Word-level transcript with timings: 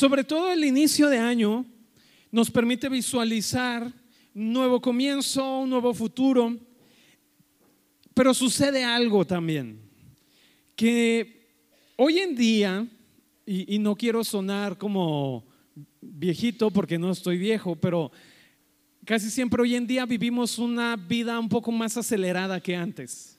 Sobre 0.00 0.24
todo 0.24 0.50
el 0.50 0.64
inicio 0.64 1.10
de 1.10 1.18
año 1.18 1.66
nos 2.32 2.50
permite 2.50 2.88
visualizar 2.88 3.82
un 4.34 4.50
nuevo 4.50 4.80
comienzo, 4.80 5.58
un 5.58 5.68
nuevo 5.68 5.92
futuro, 5.92 6.56
pero 8.14 8.32
sucede 8.32 8.82
algo 8.82 9.26
también, 9.26 9.78
que 10.74 11.50
hoy 11.96 12.18
en 12.18 12.34
día, 12.34 12.88
y, 13.44 13.78
no 13.78 13.94
quiero 13.94 14.24
sonar 14.24 14.78
como 14.78 15.44
viejito 16.00 16.70
porque 16.70 16.98
no 16.98 17.10
estoy 17.10 17.36
viejo, 17.36 17.76
pero 17.76 18.10
casi 19.04 19.28
siempre 19.28 19.60
hoy 19.60 19.74
en 19.74 19.86
día 19.86 20.06
vivimos 20.06 20.58
una 20.58 20.96
vida 20.96 21.38
un 21.38 21.50
poco 21.50 21.70
más 21.72 21.98
acelerada 21.98 22.58
que 22.58 22.74
antes. 22.74 23.38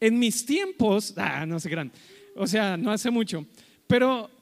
En 0.00 0.18
mis 0.18 0.44
tiempos, 0.44 1.14
ah, 1.16 1.46
no 1.46 1.60
sé 1.60 1.70
gran, 1.70 1.92
o 2.34 2.48
sea, 2.48 2.76
no 2.76 2.90
hace 2.90 3.12
mucho, 3.12 3.46
pero 3.86 4.33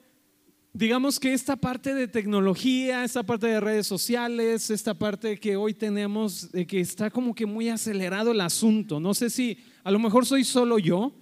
digamos 0.73 1.21
que 1.21 1.35
esta 1.35 1.57
parte 1.57 1.95
de 1.95 2.09
tecnología, 2.09 3.05
esta 3.05 3.23
parte 3.23 3.47
de 3.47 3.61
redes 3.61 3.87
sociales, 3.87 4.71
esta 4.71 4.95
parte 4.95 5.39
que 5.39 5.57
hoy 5.57 5.75
tenemos, 5.75 6.49
que 6.67 6.80
está 6.80 7.11
como 7.11 7.35
que 7.35 7.47
muy 7.47 7.69
acelerado 7.69 8.30
el 8.30 8.41
asunto. 8.41 8.99
No 8.99 9.13
sé 9.15 9.29
si 9.29 9.59
a 9.85 9.91
lo 9.91 9.99
mejor 9.99 10.25
soy 10.25 10.45
solo 10.45 10.79
yo, 10.79 11.13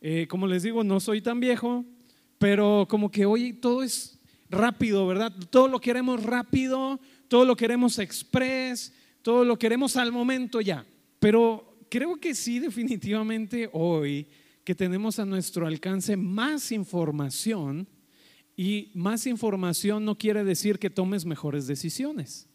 eh, 0.00 0.26
como 0.28 0.46
les 0.46 0.62
digo, 0.62 0.82
no 0.82 1.00
soy 1.00 1.20
tan 1.20 1.40
viejo, 1.40 1.84
pero 2.38 2.86
como 2.88 3.10
que 3.10 3.26
hoy 3.26 3.52
todo 3.52 3.82
es 3.82 4.18
rápido, 4.48 5.06
¿verdad? 5.06 5.32
Todo 5.50 5.68
lo 5.68 5.80
queremos 5.80 6.22
rápido, 6.22 7.00
todo 7.28 7.44
lo 7.44 7.56
queremos 7.56 7.98
express, 7.98 8.92
todo 9.22 9.44
lo 9.44 9.58
queremos 9.58 9.96
al 9.96 10.12
momento 10.12 10.60
ya. 10.60 10.86
Pero 11.18 11.78
creo 11.90 12.16
que 12.16 12.34
sí, 12.34 12.58
definitivamente 12.58 13.68
hoy 13.72 14.26
que 14.62 14.74
tenemos 14.74 15.18
a 15.18 15.26
nuestro 15.26 15.66
alcance 15.66 16.16
más 16.16 16.72
información 16.72 17.86
y 18.56 18.90
más 18.94 19.26
información 19.26 20.04
no 20.04 20.16
quiere 20.16 20.44
decir 20.44 20.78
que 20.78 20.90
tomes 20.90 21.24
mejores 21.24 21.66
decisiones. 21.66 22.48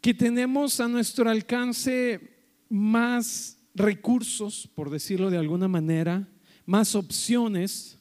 Que 0.00 0.14
tenemos 0.14 0.80
a 0.80 0.88
nuestro 0.88 1.30
alcance 1.30 2.20
más 2.68 3.58
recursos, 3.74 4.68
por 4.74 4.90
decirlo 4.90 5.30
de 5.30 5.38
alguna 5.38 5.68
manera, 5.68 6.28
más 6.66 6.94
opciones. 6.94 7.98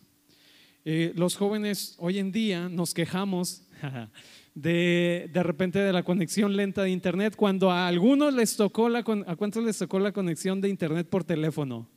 Eh, 0.83 1.13
los 1.15 1.35
jóvenes 1.35 1.95
hoy 1.99 2.17
en 2.17 2.31
día 2.31 2.69
nos 2.69 2.93
quejamos 2.93 3.63
de, 4.55 5.29
de 5.31 5.43
repente 5.43 5.79
de 5.79 5.93
la 5.93 6.03
conexión 6.03 6.55
lenta 6.55 6.83
de 6.83 6.89
Internet 6.89 7.35
cuando 7.35 7.71
a 7.71 7.87
algunos 7.87 8.33
les 8.33 8.55
tocó 8.55 8.89
la, 8.89 8.99
a 8.99 9.35
cuántos 9.35 9.63
les 9.63 9.77
tocó 9.77 9.99
la 9.99 10.11
conexión 10.11 10.61
de 10.61 10.69
Internet 10.69 11.07
por 11.07 11.23
teléfono, 11.23 11.87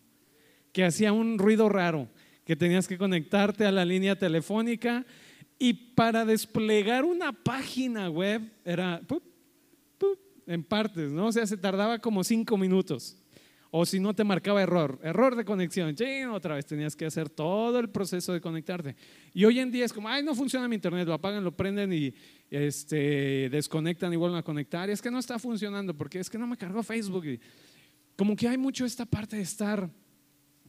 que 0.72 0.84
hacía 0.84 1.12
un 1.12 1.38
ruido 1.38 1.68
raro, 1.68 2.08
que 2.44 2.56
tenías 2.56 2.88
que 2.88 2.98
conectarte 2.98 3.64
a 3.64 3.72
la 3.72 3.84
línea 3.84 4.18
telefónica 4.18 5.06
y 5.58 5.72
para 5.72 6.24
desplegar 6.24 7.04
una 7.04 7.32
página 7.32 8.08
web 8.08 8.42
era 8.64 9.00
en 10.46 10.64
partes, 10.64 11.12
¿no? 11.12 11.26
O 11.26 11.32
sea, 11.32 11.46
se 11.46 11.56
tardaba 11.56 11.98
como 11.98 12.24
cinco 12.24 12.56
minutos. 12.56 13.16
O 13.72 13.86
si 13.86 14.00
no 14.00 14.14
te 14.14 14.24
marcaba 14.24 14.60
error, 14.60 14.98
error 15.00 15.36
de 15.36 15.44
conexión, 15.44 15.94
otra 16.32 16.56
vez 16.56 16.66
tenías 16.66 16.96
que 16.96 17.06
hacer 17.06 17.30
todo 17.30 17.78
el 17.78 17.88
proceso 17.88 18.32
de 18.32 18.40
conectarte. 18.40 18.96
Y 19.32 19.44
hoy 19.44 19.60
en 19.60 19.70
día 19.70 19.84
es 19.84 19.92
como, 19.92 20.08
ay, 20.08 20.24
no 20.24 20.34
funciona 20.34 20.66
mi 20.66 20.74
internet, 20.74 21.06
lo 21.06 21.14
apagan, 21.14 21.44
lo 21.44 21.56
prenden 21.56 21.92
y 21.92 22.12
este, 22.50 23.48
desconectan 23.48 24.12
y 24.12 24.16
vuelven 24.16 24.38
a 24.38 24.42
conectar. 24.42 24.88
Y 24.88 24.92
es 24.92 25.00
que 25.00 25.10
no 25.10 25.20
está 25.20 25.38
funcionando 25.38 25.96
porque 25.96 26.18
es 26.18 26.28
que 26.28 26.36
no 26.36 26.48
me 26.48 26.56
cargó 26.56 26.82
Facebook. 26.82 27.24
Y 27.26 27.40
como 28.16 28.34
que 28.34 28.48
hay 28.48 28.58
mucho 28.58 28.84
esta 28.84 29.04
parte 29.06 29.36
de 29.36 29.42
estar 29.42 29.88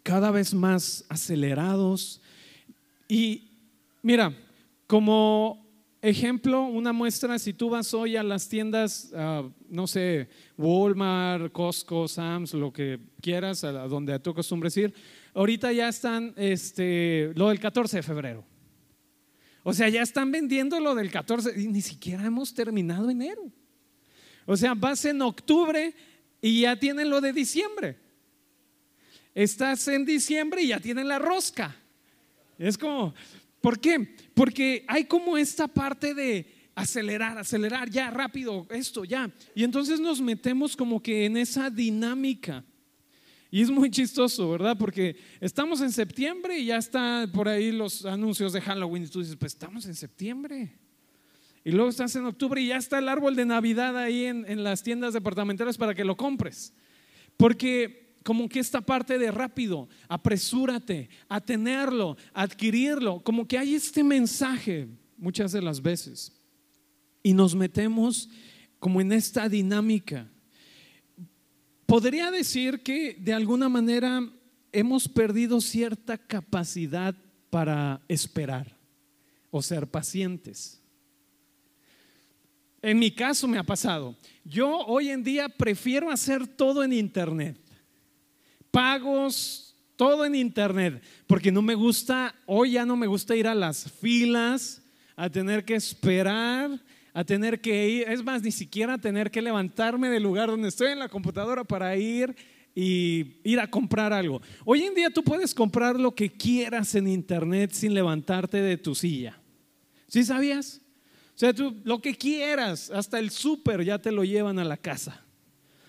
cada 0.04 0.32
vez 0.32 0.54
más 0.54 1.06
acelerados. 1.10 2.22
Y 3.08 3.50
mira, 4.02 4.34
como 4.88 5.62
ejemplo, 6.02 6.64
una 6.64 6.94
muestra, 6.94 7.38
si 7.38 7.54
tú 7.54 7.70
vas 7.70 7.94
hoy 7.94 8.16
a 8.16 8.24
las 8.24 8.50
tiendas, 8.50 9.12
ah, 9.16 9.48
no 9.70 9.88
sé, 9.88 10.28
Walmart, 10.58 11.52
Costco, 11.52 12.08
Sam's, 12.08 12.54
lo 12.54 12.74
que 12.74 13.00
quieras, 13.22 13.64
a 13.64 13.72
donde 13.88 14.18
tú 14.20 14.32
acostumbres 14.32 14.76
ir, 14.78 14.94
ahorita 15.34 15.72
ya 15.72 15.88
están 15.88 16.34
este, 16.36 17.32
lo 17.36 17.50
del 17.50 17.60
14 17.60 17.98
de 17.98 18.04
febrero. 18.04 18.44
O 19.64 19.74
sea, 19.74 19.90
ya 19.90 20.02
están 20.02 20.32
vendiendo 20.32 20.80
lo 20.80 20.96
del 20.96 21.12
14 21.12 21.60
y 21.62 21.68
ni 21.68 21.82
siquiera 21.82 22.26
hemos 22.26 22.54
terminado 22.54 23.10
enero. 23.10 23.52
O 24.46 24.58
sea, 24.58 24.74
vas 24.74 25.06
en 25.06 25.22
octubre 25.22 25.94
y 26.42 26.62
ya 26.62 26.76
tienen 26.76 27.12
lo 27.12 27.22
de 27.22 27.32
diciembre. 27.32 27.98
Estás 29.34 29.88
en 29.88 30.06
diciembre 30.06 30.62
y 30.62 30.68
ya 30.68 30.80
tienen 30.80 31.08
la 31.08 31.20
rosca. 31.20 31.76
Es 32.58 32.78
como, 32.78 33.14
¿por 33.62 33.80
qué? 33.80 34.16
Porque 34.34 34.86
hay 34.88 35.06
como 35.06 35.38
esta 35.38 35.68
parte 35.68 36.14
de 36.14 36.62
acelerar, 36.76 37.38
acelerar, 37.38 37.90
ya 37.90 38.10
rápido, 38.10 38.68
esto, 38.70 39.04
ya. 39.06 39.32
Y 39.56 39.64
entonces 39.64 40.00
nos 40.00 40.22
metemos 40.22 40.76
como 40.76 41.02
que 41.02 41.26
en 41.26 41.38
esa 41.38 41.70
dinámica. 41.70 42.64
Y 43.50 43.62
es 43.62 43.70
muy 43.70 43.90
chistoso, 43.92 44.50
¿verdad? 44.50 44.78
Porque 44.78 45.18
estamos 45.42 45.82
en 45.82 45.92
septiembre 45.92 46.58
y 46.58 46.68
ya 46.68 46.78
están 46.78 47.32
por 47.32 47.50
ahí 47.50 47.72
los 47.72 48.06
anuncios 48.06 48.54
de 48.54 48.62
Halloween 48.62 49.04
y 49.04 49.08
tú 49.08 49.20
dices, 49.20 49.36
pues 49.36 49.54
estamos 49.54 49.86
en 49.86 49.96
septiembre. 49.96 50.72
Y 51.64 51.72
luego 51.72 51.90
estás 51.90 52.16
en 52.16 52.26
octubre 52.26 52.62
y 52.62 52.68
ya 52.68 52.78
está 52.78 53.00
el 53.00 53.10
árbol 53.10 53.36
de 53.36 53.46
Navidad 53.46 53.98
ahí 53.98 54.26
en, 54.26 54.46
en 54.48 54.64
las 54.64 54.84
tiendas 54.84 55.14
departamentales 55.14 55.78
para 55.78 55.94
que 55.94 56.06
lo 56.06 56.16
compres. 56.16 56.74
Porque 57.36 58.01
como 58.24 58.48
que 58.48 58.60
esta 58.60 58.82
parte 58.82 59.18
de 59.18 59.32
rápido, 59.32 59.90
apresúrate 60.08 61.10
a 61.28 61.42
tenerlo, 61.42 62.18
a 62.34 62.44
adquirirlo, 62.44 63.22
como 63.24 63.48
que 63.48 63.58
hay 63.58 63.76
este 63.76 64.04
mensaje 64.04 64.88
muchas 65.18 65.52
de 65.52 65.62
las 65.62 65.82
veces. 65.82 66.32
Y 67.24 67.34
nos 67.34 67.56
metemos 67.56 68.30
como 68.80 69.02
en 69.02 69.12
esta 69.12 69.48
dinámica. 69.48 70.28
Podría 71.86 72.32
decir 72.32 72.82
que 72.82 73.16
de 73.20 73.34
alguna 73.34 73.70
manera 73.70 74.22
hemos 74.72 75.08
perdido 75.08 75.62
cierta 75.62 76.18
capacidad 76.18 77.16
para 77.50 78.02
esperar 78.08 78.76
o 79.52 79.62
ser 79.62 79.88
pacientes. 79.88 80.82
En 82.82 82.98
mi 82.98 83.12
caso 83.12 83.48
me 83.48 83.60
ha 83.60 83.64
pasado. 83.64 84.16
Yo 84.44 84.80
hoy 84.88 85.10
en 85.10 85.24
día 85.24 85.50
prefiero 85.50 86.10
hacer 86.10 86.48
todo 86.48 86.84
en 86.84 86.94
internet 86.94 87.61
pagos, 88.72 89.76
todo 89.96 90.26
en 90.26 90.34
internet, 90.34 91.04
porque 91.28 91.52
no 91.52 91.62
me 91.62 91.76
gusta, 91.76 92.34
hoy 92.48 92.72
ya 92.72 92.86
no 92.86 92.96
me 92.96 93.08
gusta 93.08 93.36
ir 93.36 93.48
a 93.48 93.54
las 93.54 93.92
filas, 93.92 94.82
a 95.16 95.30
tener 95.30 95.64
que 95.64 95.76
esperar, 95.76 96.80
a 97.14 97.24
tener 97.24 97.62
que 97.62 97.90
ir, 97.90 98.10
es 98.10 98.24
más, 98.24 98.42
ni 98.42 98.52
siquiera 98.52 98.98
tener 98.98 99.30
que 99.30 99.42
levantarme 99.42 100.10
del 100.10 100.24
lugar 100.24 100.50
donde 100.50 100.70
estoy 100.70 100.92
en 100.92 101.00
la 101.00 101.10
computadora 101.10 101.64
para 101.64 101.96
ir 101.98 102.36
y 102.74 103.36
ir 103.44 103.60
a 103.60 103.70
comprar 103.70 104.14
algo. 104.14 104.42
Hoy 104.66 104.84
en 104.84 104.96
día 104.96 105.10
tú 105.10 105.24
puedes 105.24 105.54
comprar 105.54 106.00
lo 106.00 106.16
que 106.16 106.32
quieras 106.32 106.96
en 106.96 107.08
internet 107.08 107.72
sin 107.74 107.94
levantarte 107.94 108.62
de 108.62 108.78
tu 108.78 108.96
silla. 108.96 109.40
¿Sí 110.08 110.24
sabías? 110.24 110.82
O 111.36 111.38
sea, 111.42 111.54
tú 111.54 111.76
lo 111.84 112.02
que 112.02 112.16
quieras, 112.16 112.90
hasta 112.92 113.20
el 113.20 113.30
súper 113.30 113.84
ya 113.84 114.00
te 114.00 114.12
lo 114.12 114.24
llevan 114.24 114.60
a 114.60 114.64
la 114.64 114.78
casa. 114.78 115.24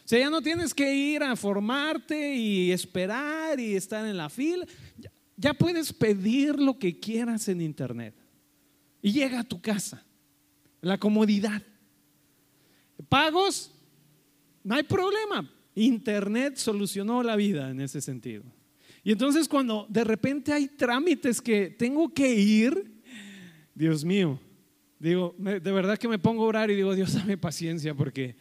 O 0.04 0.08
sea, 0.08 0.18
ya 0.18 0.30
no 0.30 0.42
tienes 0.42 0.74
que 0.74 0.94
ir 0.94 1.22
a 1.22 1.36
formarte 1.36 2.34
y 2.34 2.72
esperar 2.72 3.58
y 3.60 3.74
estar 3.76 4.04
en 4.06 4.16
la 4.16 4.28
fila. 4.28 4.66
Ya, 5.36 5.54
puedes 5.54 5.92
pedir 5.92 6.58
lo 6.58 6.78
que 6.78 6.98
quieras 6.98 7.48
en 7.48 7.60
internet. 7.60 8.14
Y 9.00 9.12
llega 9.12 9.40
a 9.40 9.44
tu 9.44 9.60
casa. 9.60 10.04
La 10.80 10.98
comodidad. 10.98 11.62
¿Pagos? 13.08 13.70
No 14.64 14.74
hay 14.74 14.82
problema. 14.82 15.48
Internet 15.74 16.56
solucionó 16.56 17.22
la 17.22 17.36
vida 17.36 17.70
en 17.70 17.80
ese 17.80 18.00
sentido. 18.00 18.44
Y 19.04 19.12
entonces 19.12 19.48
cuando 19.48 19.86
de 19.88 20.04
repente 20.04 20.52
hay 20.52 20.68
trámites 20.68 21.40
que 21.40 21.70
tengo 21.70 22.12
que 22.12 22.34
ir, 22.34 23.02
Dios 23.74 24.04
mío, 24.04 24.38
digo, 24.98 25.34
de 25.38 25.72
verdad 25.72 25.98
que 25.98 26.08
me 26.08 26.18
pongo 26.18 26.44
a 26.44 26.48
orar 26.48 26.70
y 26.70 26.76
digo, 26.76 26.94
Dios, 26.94 27.14
dame 27.14 27.36
paciencia 27.38 27.94
porque 27.94 28.36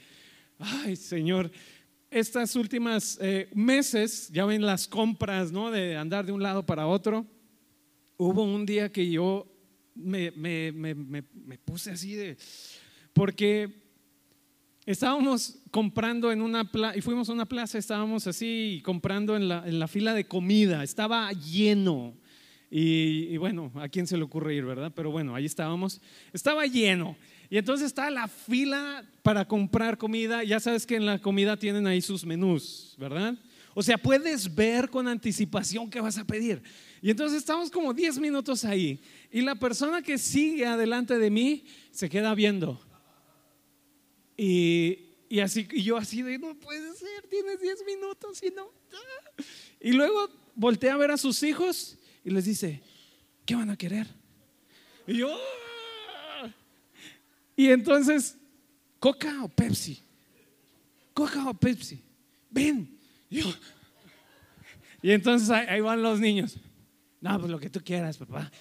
ay 0.62 0.96
Señor, 0.96 1.52
estas 2.12 2.58
últimas 2.58 3.18
eh, 3.22 3.50
meses, 3.56 4.30
ya 4.34 4.46
ven 4.46 4.66
las 4.66 4.88
compras, 4.88 5.52
¿no? 5.52 5.72
De 5.72 5.96
andar 5.96 6.25
de 6.25 6.34
un 6.34 6.44
lado 6.44 6.66
para 6.66 6.86
otro. 6.86 7.25
Hubo 8.18 8.44
un 8.44 8.66
día 8.66 8.92
que 8.92 9.10
yo 9.10 9.48
me, 9.96 10.31
puse 11.63 11.92
así 11.92 12.13
de, 12.13 12.38
porque 13.13 13.81
estábamos 14.86 15.60
comprando 15.72 16.31
en 16.31 16.42
una 16.42 16.69
plaza, 16.69 16.98
y 16.98 17.02
fuimos 17.02 17.30
a 17.30 17.34
una 17.34 17.46
plaza, 17.46 17.78
estábamos 17.78 18.28
así 18.28 18.81
comprando 18.84 19.36
en 19.36 19.48
la, 19.48 19.63
en 19.66 19.80
la 19.80 19.88
fila 19.88 20.13
de 20.13 20.28
comida, 20.28 20.84
estaba 20.84 21.31
lleno. 21.31 22.13
Y, 22.69 23.28
y, 23.30 23.38
bueno, 23.38 23.72
¿a 23.75 23.90
quién 23.90 24.08
se 24.08 24.18
le 24.18 24.24
ocurre 24.24 24.56
ir, 24.56 24.66
verdad? 24.66 24.92
Pero 24.96 25.12
bueno, 25.12 25.36
ahí 25.36 25.46
estábamos. 25.46 26.02
Estaba 26.31 26.66
lleno. 26.66 27.18
Y 27.51 27.57
entonces 27.57 27.88
está 27.88 28.09
la 28.09 28.30
fila 28.30 29.06
para 29.24 29.45
comprar 29.45 29.98
comida. 29.98 30.42
Ya 30.42 30.62
sabes 30.62 30.86
que 30.88 30.95
en 30.95 31.06
la 31.06 31.19
comida 31.19 31.57
tienen 31.57 31.86
ahí 31.86 32.01
sus 32.01 32.25
menús, 32.25 32.95
¿verdad? 32.98 33.38
O 33.74 33.83
sea, 33.83 33.98
puedes 33.98 34.56
ver 34.56 34.89
con 34.89 35.06
anticipación 35.06 35.89
qué 35.89 36.00
vas 36.00 36.18
a 36.18 36.24
pedir. 36.24 36.63
Y 37.01 37.09
entonces 37.09 37.39
estamos 37.39 37.69
como 37.69 37.94
10 37.94 38.19
minutos 38.19 38.63
ahí. 38.63 39.01
Y 39.30 39.42
la 39.42 39.56
persona 39.56 40.01
que 40.01 40.18
sigue 40.18 40.65
adelante 40.65 41.18
de 41.18 41.30
mí 41.30 41.65
se 41.92 42.09
queda 42.09 42.33
viendo. 42.36 42.81
Y, 44.38 45.00
así, 45.44 45.68
y 45.74 45.83
yo 45.83 45.98
así 45.98 46.21
de, 46.21 46.39
no 46.39 46.56
puede 46.56 46.95
ser, 46.95 47.27
tienes 47.30 47.59
10 47.59 47.86
minutos 47.86 48.42
y 48.44 48.51
no. 48.51 48.71
Y 49.81 49.92
luego 49.92 50.30
voltea 50.56 50.94
a 50.94 50.98
ver 50.98 51.12
a 51.12 51.18
sus 51.18 51.44
hijos 51.44 51.98
y 52.24 52.30
les 52.30 52.45
dice, 52.45 52.81
¿qué 53.45 53.56
van 53.56 53.71
a 53.71 53.75
querer? 53.75 54.07
Y 55.06 55.18
yo, 55.18 55.36
ah". 55.36 55.70
Y 57.62 57.69
entonces, 57.69 58.40
¿coca 58.98 59.44
o 59.44 59.48
Pepsi? 59.48 60.02
¿Coca 61.13 61.48
o 61.48 61.54
Pepsi? 61.54 62.04
Ven. 62.50 62.98
y 63.30 65.12
entonces 65.12 65.48
ahí 65.52 65.80
van 65.80 66.02
los 66.02 66.19
niños. 66.19 66.58
No, 67.19 67.38
pues 67.38 67.52
lo 67.52 67.60
que 67.60 67.69
tú 67.69 67.80
quieras, 67.84 68.18
papá. 68.18 68.52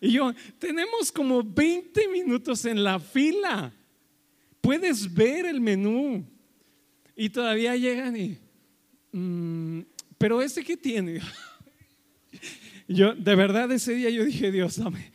Y 0.00 0.12
yo, 0.12 0.32
tenemos 0.60 1.10
como 1.10 1.42
20 1.42 2.06
minutos 2.06 2.64
en 2.66 2.84
la 2.84 3.00
fila. 3.00 3.72
Puedes 4.60 5.12
ver 5.12 5.46
el 5.46 5.60
menú. 5.60 6.24
Y 7.16 7.30
todavía 7.30 7.74
llegan 7.74 8.16
y, 8.16 8.38
mm, 9.10 9.80
pero 10.18 10.40
ese 10.40 10.62
que 10.62 10.76
tiene. 10.76 11.20
Yo, 12.86 13.12
de 13.12 13.34
verdad, 13.34 13.72
ese 13.72 13.94
día 13.94 14.10
yo 14.10 14.24
dije, 14.24 14.50
Dios, 14.50 14.76
dame, 14.76 15.12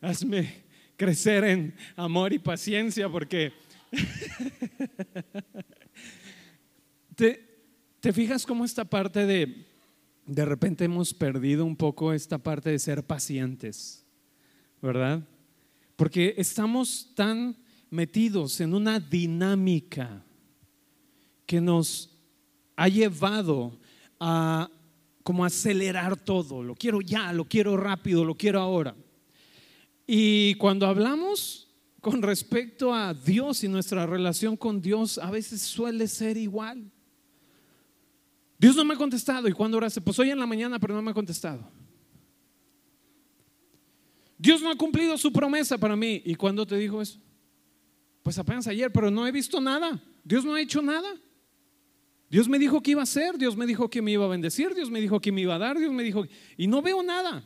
hazme 0.00 0.67
crecer 0.98 1.44
en 1.44 1.74
amor 1.96 2.34
y 2.34 2.40
paciencia, 2.40 3.08
porque 3.08 3.52
¿Te, 7.14 7.40
¿Te, 8.00 8.12
fijas 8.12 8.44
cómo 8.44 8.64
esta 8.64 8.84
parte 8.84 9.24
de, 9.24 9.64
de 10.26 10.44
repente 10.44 10.84
hemos 10.84 11.14
perdido 11.14 11.64
un 11.64 11.76
poco 11.76 12.12
esta 12.12 12.38
parte 12.38 12.70
de 12.70 12.80
ser 12.80 13.04
pacientes, 13.04 14.04
¿verdad? 14.82 15.22
Porque 15.96 16.34
estamos 16.36 17.12
tan 17.14 17.56
metidos 17.90 18.60
en 18.60 18.74
una 18.74 19.00
dinámica 19.00 20.22
que 21.46 21.60
nos 21.60 22.16
ha 22.76 22.88
llevado 22.88 23.78
a 24.20 24.70
como 25.22 25.44
acelerar 25.44 26.16
todo, 26.16 26.62
lo 26.62 26.74
quiero 26.74 27.00
ya, 27.00 27.32
lo 27.32 27.44
quiero 27.44 27.76
rápido, 27.76 28.24
lo 28.24 28.34
quiero 28.34 28.60
ahora. 28.60 28.96
Y 30.10 30.54
cuando 30.54 30.86
hablamos 30.86 31.68
con 32.00 32.22
respecto 32.22 32.94
a 32.94 33.12
Dios 33.12 33.62
y 33.62 33.68
nuestra 33.68 34.06
relación 34.06 34.56
con 34.56 34.80
Dios, 34.80 35.18
a 35.18 35.30
veces 35.30 35.60
suele 35.60 36.08
ser 36.08 36.38
igual. 36.38 36.90
Dios 38.58 38.74
no 38.74 38.86
me 38.86 38.94
ha 38.94 38.96
contestado. 38.96 39.48
¿Y 39.48 39.52
cuando 39.52 39.76
oraste? 39.76 40.00
Pues 40.00 40.18
hoy 40.18 40.30
en 40.30 40.38
la 40.38 40.46
mañana, 40.46 40.78
pero 40.78 40.94
no 40.94 41.02
me 41.02 41.10
ha 41.10 41.14
contestado. 41.14 41.70
Dios 44.38 44.62
no 44.62 44.70
ha 44.70 44.76
cumplido 44.76 45.18
su 45.18 45.30
promesa 45.30 45.76
para 45.76 45.94
mí. 45.94 46.22
¿Y 46.24 46.36
cuándo 46.36 46.66
te 46.66 46.78
dijo 46.78 47.02
eso? 47.02 47.20
Pues 48.22 48.38
apenas 48.38 48.66
ayer, 48.66 48.90
pero 48.90 49.10
no 49.10 49.26
he 49.26 49.30
visto 49.30 49.60
nada. 49.60 50.02
Dios 50.24 50.42
no 50.42 50.54
ha 50.54 50.60
hecho 50.62 50.80
nada. 50.80 51.20
Dios 52.30 52.48
me 52.48 52.58
dijo 52.58 52.82
que 52.82 52.92
iba 52.92 53.00
a 53.00 53.04
hacer, 53.04 53.36
Dios 53.36 53.58
me 53.58 53.66
dijo 53.66 53.90
que 53.90 54.00
me 54.00 54.12
iba 54.12 54.24
a 54.24 54.28
bendecir, 54.28 54.74
Dios 54.74 54.90
me 54.90 55.02
dijo 55.02 55.20
que 55.20 55.32
me 55.32 55.42
iba 55.42 55.56
a 55.56 55.58
dar, 55.58 55.78
Dios 55.78 55.92
me 55.92 56.02
dijo, 56.02 56.24
y 56.56 56.66
no 56.66 56.80
veo 56.80 57.02
nada. 57.02 57.44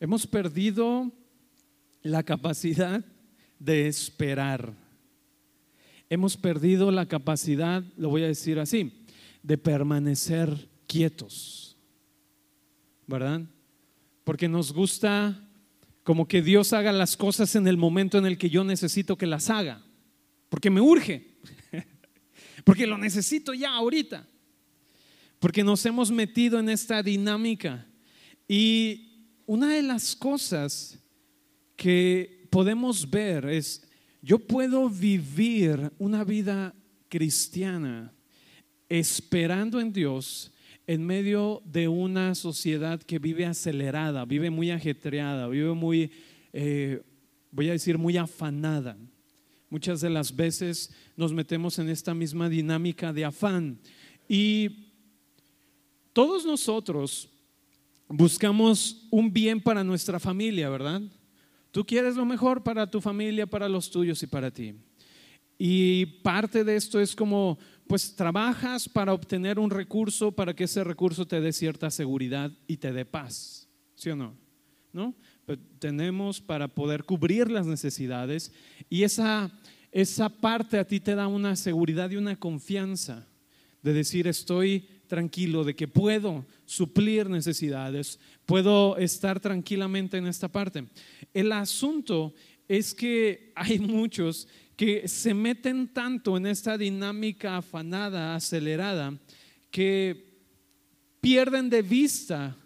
Hemos 0.00 0.26
perdido 0.26 1.12
la 2.02 2.22
capacidad 2.22 3.04
de 3.58 3.86
esperar. 3.86 4.74
Hemos 6.08 6.36
perdido 6.36 6.90
la 6.90 7.06
capacidad, 7.06 7.84
lo 7.96 8.08
voy 8.08 8.24
a 8.24 8.28
decir 8.28 8.58
así, 8.58 9.04
de 9.42 9.58
permanecer 9.58 10.68
quietos. 10.86 11.76
¿Verdad? 13.06 13.42
Porque 14.24 14.48
nos 14.48 14.72
gusta 14.72 15.46
como 16.02 16.26
que 16.26 16.42
Dios 16.42 16.72
haga 16.72 16.92
las 16.92 17.16
cosas 17.16 17.54
en 17.54 17.68
el 17.68 17.76
momento 17.76 18.18
en 18.18 18.26
el 18.26 18.38
que 18.38 18.50
yo 18.50 18.64
necesito 18.64 19.16
que 19.16 19.26
las 19.26 19.50
haga. 19.50 19.84
Porque 20.48 20.70
me 20.70 20.80
urge. 20.80 21.36
Porque 22.64 22.86
lo 22.86 22.98
necesito 22.98 23.54
ya 23.54 23.74
ahorita. 23.74 24.26
Porque 25.38 25.64
nos 25.64 25.84
hemos 25.86 26.10
metido 26.10 26.58
en 26.58 26.68
esta 26.68 27.02
dinámica. 27.02 27.86
Y 28.48 29.30
una 29.46 29.74
de 29.74 29.82
las 29.82 30.16
cosas 30.16 30.98
que 31.80 32.46
podemos 32.50 33.08
ver 33.08 33.46
es, 33.46 33.88
yo 34.20 34.38
puedo 34.38 34.90
vivir 34.90 35.90
una 35.98 36.24
vida 36.24 36.74
cristiana 37.08 38.12
esperando 38.86 39.80
en 39.80 39.90
Dios 39.90 40.52
en 40.86 41.06
medio 41.06 41.62
de 41.64 41.88
una 41.88 42.34
sociedad 42.34 43.00
que 43.02 43.18
vive 43.18 43.46
acelerada, 43.46 44.26
vive 44.26 44.50
muy 44.50 44.70
ajetreada, 44.70 45.48
vive 45.48 45.72
muy, 45.72 46.10
eh, 46.52 47.02
voy 47.50 47.70
a 47.70 47.72
decir, 47.72 47.96
muy 47.96 48.18
afanada. 48.18 48.98
Muchas 49.70 50.02
de 50.02 50.10
las 50.10 50.36
veces 50.36 50.90
nos 51.16 51.32
metemos 51.32 51.78
en 51.78 51.88
esta 51.88 52.12
misma 52.12 52.50
dinámica 52.50 53.10
de 53.10 53.24
afán. 53.24 53.78
Y 54.28 54.90
todos 56.12 56.44
nosotros 56.44 57.30
buscamos 58.06 59.06
un 59.10 59.32
bien 59.32 59.62
para 59.62 59.82
nuestra 59.82 60.20
familia, 60.20 60.68
¿verdad? 60.68 61.00
Tú 61.70 61.84
quieres 61.84 62.16
lo 62.16 62.24
mejor 62.24 62.62
para 62.62 62.90
tu 62.90 63.00
familia, 63.00 63.46
para 63.46 63.68
los 63.68 63.90
tuyos 63.90 64.22
y 64.22 64.26
para 64.26 64.50
ti. 64.50 64.74
Y 65.58 66.06
parte 66.22 66.64
de 66.64 66.76
esto 66.76 66.98
es 67.00 67.14
como, 67.14 67.58
pues 67.86 68.16
trabajas 68.16 68.88
para 68.88 69.12
obtener 69.12 69.58
un 69.58 69.70
recurso 69.70 70.32
para 70.32 70.54
que 70.54 70.64
ese 70.64 70.82
recurso 70.82 71.26
te 71.26 71.40
dé 71.40 71.52
cierta 71.52 71.90
seguridad 71.90 72.50
y 72.66 72.78
te 72.78 72.92
dé 72.92 73.04
paz, 73.04 73.68
¿sí 73.94 74.10
o 74.10 74.16
no? 74.16 74.34
¿No? 74.92 75.14
tenemos 75.78 76.40
para 76.40 76.68
poder 76.68 77.04
cubrir 77.04 77.50
las 77.50 77.66
necesidades 77.66 78.52
y 78.88 79.02
esa, 79.02 79.50
esa 79.90 80.28
parte 80.28 80.78
a 80.78 80.86
ti 80.86 81.00
te 81.00 81.14
da 81.14 81.26
una 81.26 81.56
seguridad 81.56 82.10
y 82.10 82.16
una 82.16 82.36
confianza 82.36 83.26
de 83.82 83.92
decir 83.92 84.26
estoy 84.26 84.88
tranquilo, 85.10 85.64
de 85.64 85.74
que 85.74 85.88
puedo 85.88 86.46
suplir 86.64 87.28
necesidades, 87.28 88.18
puedo 88.46 88.96
estar 88.96 89.40
tranquilamente 89.40 90.16
en 90.16 90.26
esta 90.26 90.48
parte. 90.48 90.86
El 91.34 91.50
asunto 91.52 92.32
es 92.68 92.94
que 92.94 93.52
hay 93.56 93.80
muchos 93.80 94.48
que 94.76 95.08
se 95.08 95.34
meten 95.34 95.92
tanto 95.92 96.36
en 96.36 96.46
esta 96.46 96.78
dinámica 96.78 97.58
afanada, 97.58 98.34
acelerada, 98.36 99.18
que 99.70 100.30
pierden 101.20 101.68
de 101.68 101.82
vista, 101.82 102.56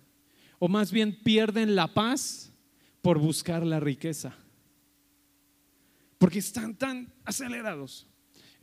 o 0.59 0.69
más 0.69 0.93
bien 0.93 1.19
pierden 1.25 1.75
la 1.75 1.93
paz 1.93 2.53
por 3.01 3.19
buscar 3.19 3.65
la 3.65 3.81
riqueza. 3.81 4.37
Porque 6.19 6.39
están 6.39 6.77
tan 6.77 7.13
acelerados, 7.25 8.07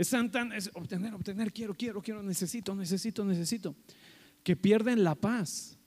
están 0.01 0.31
tan, 0.31 0.51
obtener, 0.73 1.13
obtener, 1.13 1.53
quiero, 1.53 1.73
quiero, 1.73 2.01
quiero, 2.01 2.23
necesito, 2.23 2.75
necesito, 2.75 3.23
necesito, 3.23 3.75
que 4.43 4.55
pierden 4.55 5.03
la 5.03 5.15
paz. 5.15 5.77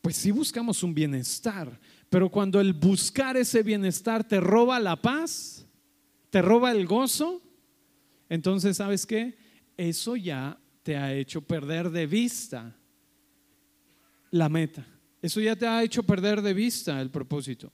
Pues 0.00 0.16
sí 0.16 0.30
buscamos 0.30 0.82
un 0.82 0.94
bienestar, 0.94 1.78
pero 2.08 2.30
cuando 2.30 2.60
el 2.60 2.72
buscar 2.72 3.36
ese 3.36 3.62
bienestar 3.62 4.26
te 4.26 4.40
roba 4.40 4.78
la 4.78 4.96
paz, 4.96 5.66
te 6.30 6.40
roba 6.40 6.70
el 6.70 6.86
gozo, 6.86 7.42
entonces 8.28 8.76
sabes 8.76 9.04
qué, 9.04 9.36
eso 9.76 10.16
ya 10.16 10.58
te 10.82 10.96
ha 10.96 11.12
hecho 11.12 11.42
perder 11.42 11.90
de 11.90 12.06
vista 12.06 12.76
la 14.30 14.48
meta. 14.48 14.86
Eso 15.20 15.40
ya 15.40 15.56
te 15.56 15.66
ha 15.66 15.82
hecho 15.82 16.02
perder 16.02 16.40
de 16.40 16.54
vista 16.54 17.00
el 17.00 17.10
propósito. 17.10 17.72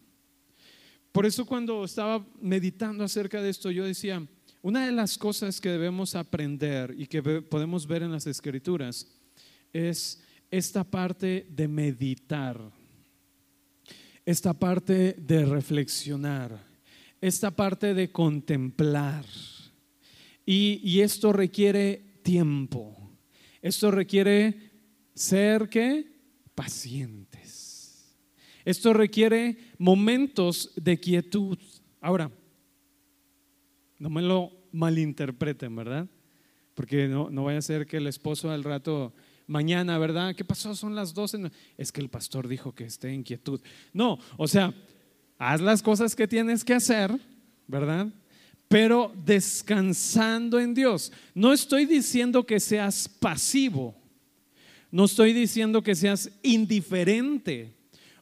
Por 1.13 1.27
eso 1.27 1.47
cuando 1.47 1.85
estaba 1.85 2.27
meditando 2.41 3.05
acerca 3.05 3.41
de 3.41 3.51
esto, 3.51 3.71
yo 3.71 3.85
decía, 3.85 4.27
una 4.63 4.87
de 4.87 4.93
las 4.93 5.19
cosas 5.19 5.61
que 5.61 5.71
debemos 5.71 6.15
aprender 6.15 6.95
y 6.97 7.07
que 7.07 7.23
podemos 7.43 7.87
ver 7.87 8.03
en 8.03 8.13
las 8.13 8.27
escrituras 8.27 9.07
es 9.73 10.23
esta 10.51 10.85
parte 10.85 11.47
de 11.51 11.69
meditar, 11.69 12.61
esta 14.25 14.53
parte 14.55 15.15
de 15.15 15.45
reflexionar, 15.45 16.65
esta 17.21 17.51
parte 17.51 17.95
de 17.95 18.11
contemplar. 18.11 19.25
Y, 20.45 20.81
y 20.83 21.01
esto 21.01 21.33
requiere 21.33 22.21
tiempo, 22.23 22.97
esto 23.63 23.91
requiere 23.91 24.71
ser 25.15 25.69
que 25.69 26.17
pacientes. 26.55 27.67
Esto 28.65 28.93
requiere 28.93 29.59
momentos 29.79 30.73
de 30.75 30.99
quietud. 30.99 31.57
Ahora, 32.01 32.33
no 33.99 34.11
me 34.11 34.23
lo 34.23 34.53
malinterpreten, 34.73 35.75
¿verdad? 35.75 36.07
Porque 36.75 37.09
no, 37.09 37.31
no 37.31 37.45
vaya 37.45 37.59
a 37.59 37.63
ser 37.63 37.87
que 37.87 37.97
el 37.97 38.07
esposo 38.07 38.51
al 38.51 38.65
rato, 38.65 39.15
mañana, 39.47 39.99
¿verdad? 39.99 40.35
¿Qué 40.35 40.45
pasó? 40.45 40.75
Son 40.75 40.95
las 40.95 41.15
12. 41.15 41.51
Es 41.79 41.93
que 41.93 42.01
el 42.01 42.09
pastor 42.09 42.49
dijo 42.49 42.75
que 42.75 42.85
esté 42.85 43.13
en 43.13 43.23
quietud. 43.23 43.61
No, 43.93 44.19
o 44.37 44.47
sea, 44.47 44.75
haz 45.39 45.61
las 45.61 45.83
cosas 45.83 46.15
que 46.15 46.29
tienes 46.29 46.65
que 46.65 46.75
hacer, 46.75 47.19
¿verdad? 47.67 48.09
pero 48.69 49.13
descansando 49.25 50.59
en 50.59 50.75
Dios. 50.75 51.13
No 51.35 51.53
estoy 51.53 51.87
diciendo 51.87 52.45
que 52.45 52.61
seas 52.61 53.09
pasivo, 53.09 53.95
no 54.91 55.05
estoy 55.05 55.33
diciendo 55.33 55.83
que 55.83 55.95
seas 55.95 56.31
indiferente 56.43 57.75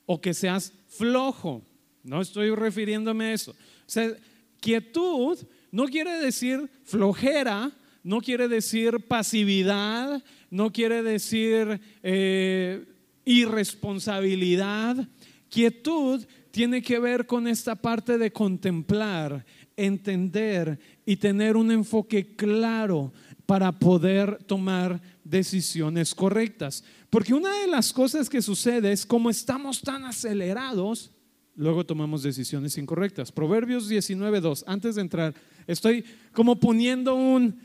o 0.07 0.21
que 0.21 0.35
seas 0.35 0.73
flojo, 0.89 1.63
no 2.03 2.21
estoy 2.21 2.51
refiriéndome 2.51 3.27
a 3.27 3.33
eso. 3.33 3.53
O 3.53 3.55
sea, 3.87 4.13
quietud 4.61 5.39
no 5.75 5.87
quiere 5.87 6.21
decir 6.21 6.71
flojera, 6.85 7.73
no 8.05 8.21
quiere 8.21 8.47
decir 8.47 9.09
pasividad, 9.09 10.23
no 10.49 10.73
quiere 10.73 11.03
decir 11.03 11.81
eh, 12.01 12.87
irresponsabilidad. 13.25 15.09
Quietud 15.49 16.25
tiene 16.53 16.81
que 16.81 17.01
ver 17.01 17.27
con 17.27 17.49
esta 17.49 17.75
parte 17.75 18.19
de 18.19 18.31
contemplar, 18.31 19.45
entender 19.77 20.79
y 21.05 21.17
tener 21.17 21.57
un 21.57 21.73
enfoque 21.73 22.37
claro 22.37 23.13
para 23.45 23.73
poder 23.73 24.45
tomar 24.45 25.03
decisiones 25.25 26.15
correctas. 26.15 26.85
Porque 27.11 27.35
una 27.35 27.53
de 27.63 27.67
las 27.67 27.93
cosas 27.93 28.31
que 28.31 28.43
sucede 28.43 28.93
es 28.93 29.05
como 29.05 29.29
estamos 29.29 29.83
tan 29.83 30.05
acelerados, 30.05 31.11
luego 31.57 31.85
tomamos 31.85 32.23
decisiones 32.23 32.79
incorrectas. 32.79 33.33
Proverbios 33.33 33.91
19.2, 33.91 34.65
antes 34.67 34.95
de 34.97 35.03
entrar, 35.03 35.35
estoy 35.67 36.05
como 36.33 36.59
poniendo 36.59 37.15
un, 37.15 37.61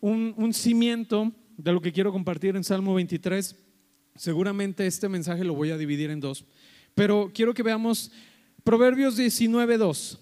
un, 0.00 0.54
cimiento 0.54 1.32
de 1.56 1.72
lo 1.72 1.80
que 1.80 1.92
quiero 1.92 2.12
compartir 2.12 2.56
en 2.56 2.64
Salmo 2.64 2.94
23. 2.94 3.56
Seguramente 4.14 4.86
este 4.86 5.08
mensaje 5.08 5.44
lo 5.44 5.54
voy 5.54 5.70
a 5.70 5.78
dividir 5.78 6.10
en 6.10 6.20
dos, 6.20 6.44
pero 6.94 7.30
quiero 7.34 7.54
que 7.54 7.62
veamos 7.62 8.10
Proverbios 8.64 9.18
19.2. 9.18 10.18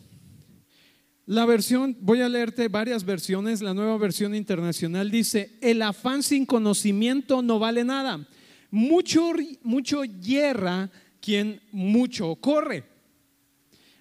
La 1.27 1.47
versión, 1.47 1.97
voy 2.01 2.23
a 2.23 2.29
leerte 2.29 2.69
varias 2.69 3.05
versiones, 3.05 3.61
la 3.61 3.75
nueva 3.75 3.97
versión 3.99 4.35
internacional 4.35 5.11
dice, 5.11 5.59
el 5.61 5.83
afán 5.83 6.23
sin 6.23 6.45
conocimiento 6.45 7.43
no 7.43 7.59
vale 7.59 7.85
nada. 7.85 8.27
Mucho, 8.71 9.33
mucho 9.63 10.05
hierra 10.05 10.91
quien 11.21 11.61
mucho 11.71 12.35
corre. 12.37 12.90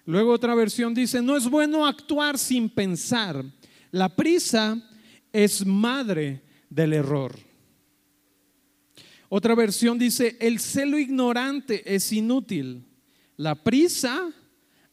Luego 0.06 0.32
otra 0.32 0.54
versión 0.54 0.94
dice, 0.94 1.22
no 1.22 1.36
es 1.36 1.48
bueno 1.48 1.86
actuar 1.86 2.38
sin 2.38 2.68
pensar. 2.68 3.44
La 3.90 4.08
prisa 4.08 4.80
es 5.32 5.64
madre 5.64 6.42
del 6.68 6.92
error. 6.92 7.36
Otra 9.28 9.54
versión 9.54 9.98
dice, 9.98 10.36
el 10.40 10.58
celo 10.58 10.98
ignorante 10.98 11.94
es 11.94 12.12
inútil. 12.12 12.84
La 13.36 13.54
prisa 13.54 14.32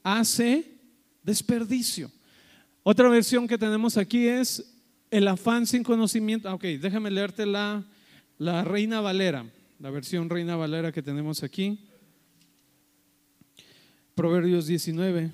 hace 0.03 0.77
desperdicio. 1.23 2.11
Otra 2.83 3.09
versión 3.09 3.47
que 3.47 3.57
tenemos 3.57 3.97
aquí 3.97 4.27
es 4.27 4.63
el 5.09 5.27
afán 5.27 5.65
sin 5.65 5.83
conocimiento. 5.83 6.53
Ok, 6.53 6.63
déjame 6.63 7.11
leerte 7.11 7.45
la, 7.45 7.83
la 8.37 8.63
Reina 8.63 9.01
Valera, 9.01 9.45
la 9.79 9.89
versión 9.89 10.29
Reina 10.29 10.55
Valera 10.55 10.91
que 10.91 11.01
tenemos 11.01 11.43
aquí. 11.43 11.86
Proverbios 14.17 14.67
19. 14.67 15.31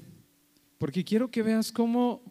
Porque 0.77 1.03
quiero 1.03 1.31
que 1.31 1.41
veas 1.41 1.71
cómo 1.71 2.21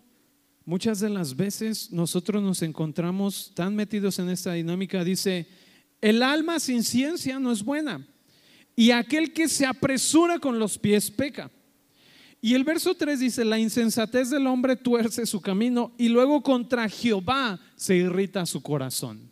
Muchas 0.64 1.00
de 1.00 1.08
las 1.08 1.34
veces 1.34 1.90
nosotros 1.90 2.40
nos 2.40 2.62
encontramos 2.62 3.50
tan 3.54 3.74
metidos 3.74 4.20
en 4.20 4.28
esta 4.28 4.52
dinámica, 4.52 5.02
dice, 5.02 5.48
el 6.00 6.22
alma 6.22 6.60
sin 6.60 6.84
ciencia 6.84 7.40
no 7.40 7.50
es 7.50 7.64
buena 7.64 8.06
y 8.76 8.92
aquel 8.92 9.32
que 9.32 9.48
se 9.48 9.66
apresura 9.66 10.38
con 10.38 10.60
los 10.60 10.78
pies 10.78 11.10
peca. 11.10 11.50
Y 12.40 12.54
el 12.54 12.62
verso 12.62 12.94
3 12.94 13.18
dice, 13.18 13.44
la 13.44 13.58
insensatez 13.58 14.30
del 14.30 14.46
hombre 14.46 14.76
tuerce 14.76 15.26
su 15.26 15.40
camino 15.40 15.92
y 15.98 16.08
luego 16.08 16.42
contra 16.42 16.88
Jehová 16.88 17.58
se 17.74 17.96
irrita 17.96 18.46
su 18.46 18.62
corazón. 18.62 19.30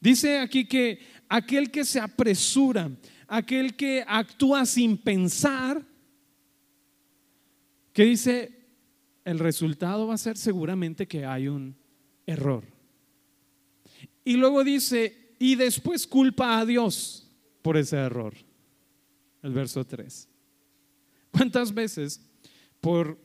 Dice 0.00 0.38
aquí 0.38 0.66
que 0.66 1.00
aquel 1.28 1.70
que 1.72 1.84
se 1.84 1.98
apresura, 1.98 2.90
aquel 3.26 3.74
que 3.74 4.04
actúa 4.06 4.64
sin 4.66 4.96
pensar, 4.96 5.84
que 7.98 8.04
dice, 8.04 8.52
el 9.24 9.40
resultado 9.40 10.06
va 10.06 10.14
a 10.14 10.18
ser 10.18 10.36
seguramente 10.36 11.08
que 11.08 11.26
hay 11.26 11.48
un 11.48 11.74
error. 12.26 12.62
Y 14.24 14.34
luego 14.34 14.62
dice, 14.62 15.34
y 15.40 15.56
después 15.56 16.06
culpa 16.06 16.60
a 16.60 16.64
Dios 16.64 17.28
por 17.60 17.76
ese 17.76 17.96
error. 17.96 18.34
El 19.42 19.52
verso 19.52 19.84
3. 19.84 20.28
¿Cuántas 21.32 21.74
veces 21.74 22.24
por 22.80 23.18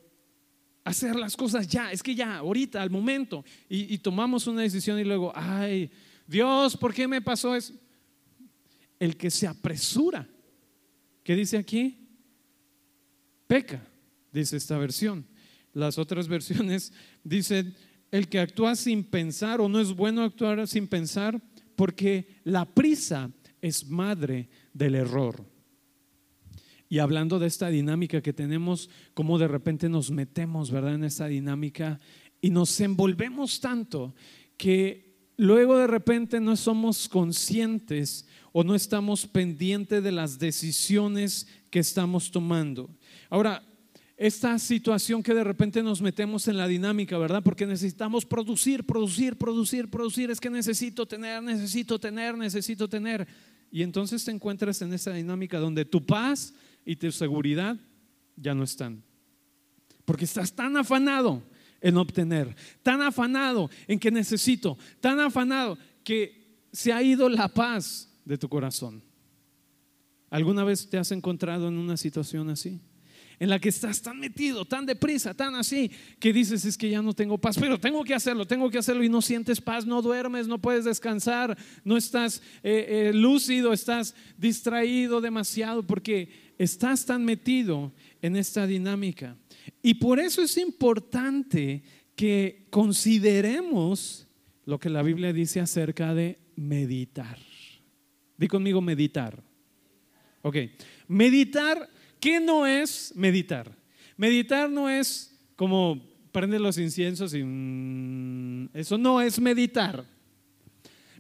hacer 0.84 1.18
las 1.18 1.38
cosas 1.38 1.68
ya, 1.68 1.92
es 1.92 2.02
que 2.02 2.16
ya, 2.16 2.38
ahorita, 2.38 2.82
al 2.82 2.90
momento, 2.90 3.46
y, 3.70 3.96
tomamos 4.00 4.48
una 4.48 4.64
decisión 4.64 4.98
y 4.98 5.04
luego, 5.04 5.32
ay, 5.36 5.92
Dios, 6.26 6.76
¿por 6.78 6.96
qué 6.96 7.08
me 7.08 7.22
pasó 7.22 7.56
eso? 7.56 7.76
El 9.00 9.18
que 9.18 9.30
se 9.30 9.46
apresura, 9.46 10.28
¿qué 11.24 11.36
dice 11.36 11.58
aquí? 11.60 12.08
Peca, 13.46 13.93
dice 14.34 14.58
esta 14.58 14.78
versión. 14.78 15.26
Las 15.74 15.98
otras 15.98 16.28
versiones 16.38 16.92
dicen, 17.24 17.76
el 18.12 18.28
que 18.28 18.40
actúa 18.40 18.76
sin 18.76 19.04
pensar 19.04 19.62
o 19.62 19.70
no 19.70 19.80
es 19.80 19.94
bueno 19.94 20.24
actuar 20.24 20.68
sin 20.68 20.88
pensar 20.88 21.42
porque 21.76 22.28
la 22.44 22.66
prisa 22.66 23.32
es 23.62 23.88
madre 23.88 24.50
del 24.74 24.96
error. 24.96 25.46
Y 26.90 27.00
hablando 27.00 27.40
de 27.40 27.48
esta 27.48 27.70
dinámica 27.70 28.22
que 28.22 28.34
tenemos, 28.34 28.90
como 29.16 29.40
de 29.40 29.48
repente 29.48 29.90
nos 29.90 30.12
metemos, 30.12 30.70
¿verdad? 30.70 30.94
En 30.94 31.04
esta 31.04 31.26
dinámica 31.26 32.00
y 32.40 32.52
nos 32.52 32.80
envolvemos 32.82 33.60
tanto 33.60 34.14
que 34.58 35.32
luego 35.38 35.78
de 35.78 35.88
repente 35.88 36.40
no 36.40 36.56
somos 36.56 37.10
conscientes 37.10 38.28
o 38.52 38.64
no 38.64 38.76
estamos 38.76 39.26
pendientes 39.26 40.04
de 40.04 40.12
las 40.12 40.38
decisiones 40.38 41.48
que 41.72 41.80
estamos 41.80 42.30
tomando. 42.30 42.90
Ahora, 43.30 43.64
esta 44.16 44.60
situación 44.60 45.24
que 45.24 45.34
de 45.34 45.44
repente 45.44 45.82
nos 45.82 46.02
metemos 46.02 46.48
en 46.48 46.58
la 46.58 46.68
dinámica, 46.68 47.18
¿verdad? 47.18 47.42
Porque 47.44 47.66
necesitamos 47.66 48.26
producir, 48.26 48.86
producir, 48.86 49.38
producir, 49.38 49.90
producir. 49.90 50.30
Es 50.30 50.40
que 50.40 50.50
necesito 50.50 51.08
tener, 51.08 51.42
necesito 51.42 52.00
tener, 52.00 52.38
necesito 52.38 52.88
tener. 52.88 53.28
Y 53.72 53.82
entonces 53.82 54.24
te 54.24 54.32
encuentras 54.32 54.82
en 54.84 54.94
esa 54.94 55.12
dinámica 55.14 55.60
donde 55.60 55.84
tu 55.84 56.06
paz 56.06 56.54
y 56.86 56.96
tu 56.96 57.12
seguridad 57.12 57.76
ya 58.36 58.54
no 58.54 58.64
están. 58.64 59.04
Porque 60.06 60.26
estás 60.26 60.54
tan 60.54 60.78
afanado 60.78 61.42
en 61.82 61.98
obtener, 61.98 62.56
tan 62.84 63.02
afanado 63.02 63.70
en 63.88 64.00
que 64.00 64.12
necesito, 64.12 64.78
tan 65.02 65.20
afanado 65.20 65.78
que 66.04 66.62
se 66.72 66.94
ha 66.94 67.02
ido 67.02 67.30
la 67.30 67.48
paz 67.48 68.10
de 68.26 68.38
tu 68.38 68.48
corazón. 68.48 69.04
¿Alguna 70.30 70.64
vez 70.64 70.88
te 70.90 70.98
has 70.98 71.12
encontrado 71.12 71.68
en 71.68 71.78
una 71.78 71.98
situación 71.98 72.50
así? 72.50 72.80
En 73.44 73.50
la 73.50 73.60
que 73.60 73.68
estás 73.68 74.02
tan 74.02 74.22
metido, 74.22 74.64
tan 74.64 74.86
deprisa, 74.86 75.34
tan 75.34 75.54
así, 75.56 75.92
que 76.18 76.32
dices 76.32 76.64
es 76.64 76.78
que 76.78 76.90
ya 76.90 77.02
no 77.02 77.12
tengo 77.12 77.38
paz, 77.38 77.58
pero 77.60 77.78
tengo 77.78 78.02
que 78.06 78.14
hacerlo, 78.14 78.48
tengo 78.48 78.70
que 78.70 78.78
hacerlo 78.78 79.04
y 79.04 79.10
no 79.10 79.22
sientes 79.22 79.60
paz, 79.60 79.86
no 79.86 80.02
duermes, 80.02 80.48
no 80.48 80.62
puedes 80.62 80.86
descansar, 80.86 81.58
no 81.84 81.98
estás 81.98 82.42
eh, 82.64 83.10
eh, 83.10 83.12
lúcido, 83.14 83.74
estás 83.74 84.16
distraído 84.38 85.20
demasiado 85.20 85.86
porque 85.86 86.54
estás 86.58 87.06
tan 87.06 87.26
metido 87.26 87.92
en 88.22 88.38
esta 88.38 88.66
dinámica. 88.66 89.36
Y 89.82 89.96
por 89.96 90.22
eso 90.22 90.42
es 90.42 90.56
importante 90.56 91.84
que 92.16 92.68
consideremos 92.70 94.26
lo 94.64 94.80
que 94.80 94.90
la 94.90 95.04
Biblia 95.04 95.34
dice 95.34 95.60
acerca 95.60 96.14
de 96.14 96.40
meditar. 96.56 97.40
Di 98.38 98.48
conmigo 98.48 98.80
meditar. 98.80 99.44
Ok, 100.44 100.56
meditar 101.10 101.90
¿Qué 102.24 102.40
no 102.40 102.66
es 102.66 103.12
meditar? 103.18 103.70
Meditar 104.16 104.70
no 104.70 104.90
es 104.90 105.38
como 105.58 106.02
prender 106.32 106.62
los 106.62 106.78
inciensos 106.78 107.34
y 107.34 107.44
mm, 107.44 108.70
eso 108.74 108.98
no 108.98 109.20
es 109.20 109.42
meditar. 109.42 110.06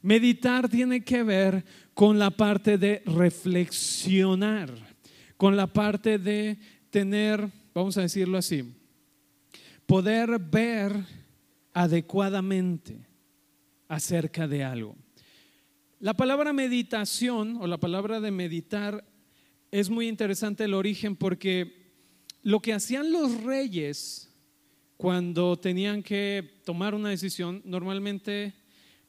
Meditar 0.01 0.69
tiene 0.69 1.03
que 1.03 1.23
ver 1.23 1.65
con 1.93 2.17
la 2.17 2.31
parte 2.31 2.77
de 2.77 3.03
reflexionar, 3.05 4.71
con 5.35 5.57
la 5.57 5.67
parte 5.67 6.19
de 6.19 6.57
tener, 6.89 7.49
vamos 7.73 7.97
a 7.97 8.03
decirlo 8.03 8.37
así, 8.37 8.73
poder 9.85 10.39
ver 10.39 10.95
adecuadamente 11.73 13.05
acerca 13.89 14.47
de 14.47 14.63
algo. 14.63 14.95
La 15.99 16.13
palabra 16.13 16.53
meditación 16.53 17.57
o 17.59 17.67
la 17.67 17.77
palabra 17.77 18.21
de 18.21 18.31
meditar 18.31 19.03
es 19.73 19.89
muy 19.89 20.07
interesante 20.07 20.65
el 20.65 20.75
origen 20.75 21.15
porque 21.15 21.73
lo 22.43 22.59
que 22.59 22.73
hacían 22.73 23.11
los 23.11 23.41
reyes 23.43 24.29
cuando 24.97 25.57
tenían 25.57 26.03
que 26.03 26.47
tomar 26.63 26.93
una 26.93 27.09
decisión, 27.09 27.59
normalmente 27.65 28.53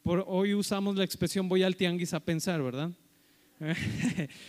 hoy 0.05 0.55
usamos 0.55 0.97
la 0.97 1.05
expresión 1.05 1.51
voy 1.51 1.63
al 1.65 1.77
tianguis 1.77 2.15
a 2.15 2.21
pensar, 2.21 2.63
¿verdad? 2.63 2.91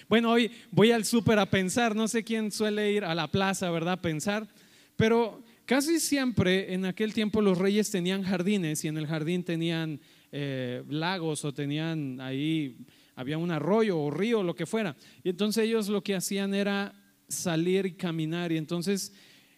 bueno, 0.08 0.32
hoy 0.32 0.50
voy 0.72 0.92
al 0.92 1.04
súper 1.04 1.38
a 1.38 1.50
pensar, 1.50 1.94
no 1.94 2.08
sé 2.08 2.24
quién 2.24 2.50
suele 2.50 2.94
ir 2.94 3.04
a 3.04 3.14
la 3.14 3.28
plaza, 3.28 3.70
¿verdad? 3.70 3.96
A 3.96 4.02
pensar, 4.02 4.48
pero 4.96 5.44
casi 5.66 6.00
siempre 6.00 6.74
en 6.74 6.86
aquel 6.86 7.14
tiempo 7.14 7.42
los 7.42 7.58
reyes 7.58 7.92
tenían 7.92 8.24
jardines 8.24 8.86
y 8.86 8.88
en 8.88 8.98
el 8.98 9.08
jardín 9.08 9.44
tenían 9.44 10.00
eh, 10.32 10.82
lagos 10.88 11.44
o 11.44 11.54
tenían 11.54 12.22
ahí, 12.22 12.78
había 13.16 13.38
un 13.38 13.52
arroyo 13.52 14.00
o 14.00 14.12
río, 14.12 14.44
lo 14.44 14.56
que 14.56 14.66
fuera. 14.66 14.96
Y 15.24 15.30
entonces 15.30 15.64
ellos 15.64 15.88
lo 15.88 16.04
que 16.04 16.16
hacían 16.16 16.54
era 16.54 16.94
salir 17.28 17.86
y 17.86 17.94
caminar. 17.94 18.52
Y 18.52 18.58
entonces, 18.58 19.14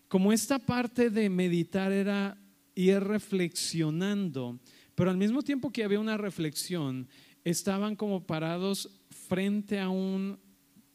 como 0.08 0.32
esta 0.32 0.60
parte 0.60 1.10
de 1.10 1.30
meditar 1.30 1.92
era 1.92 2.38
ir 2.76 3.00
reflexionando, 3.00 4.60
pero 4.96 5.10
al 5.10 5.18
mismo 5.18 5.42
tiempo 5.42 5.72
que 5.72 5.84
había 5.84 6.00
una 6.00 6.18
reflexión, 6.18 7.08
estaban 7.44 7.96
como 7.96 8.26
parados 8.26 9.02
frente 9.10 9.80
a 9.80 9.90
un, 9.90 10.40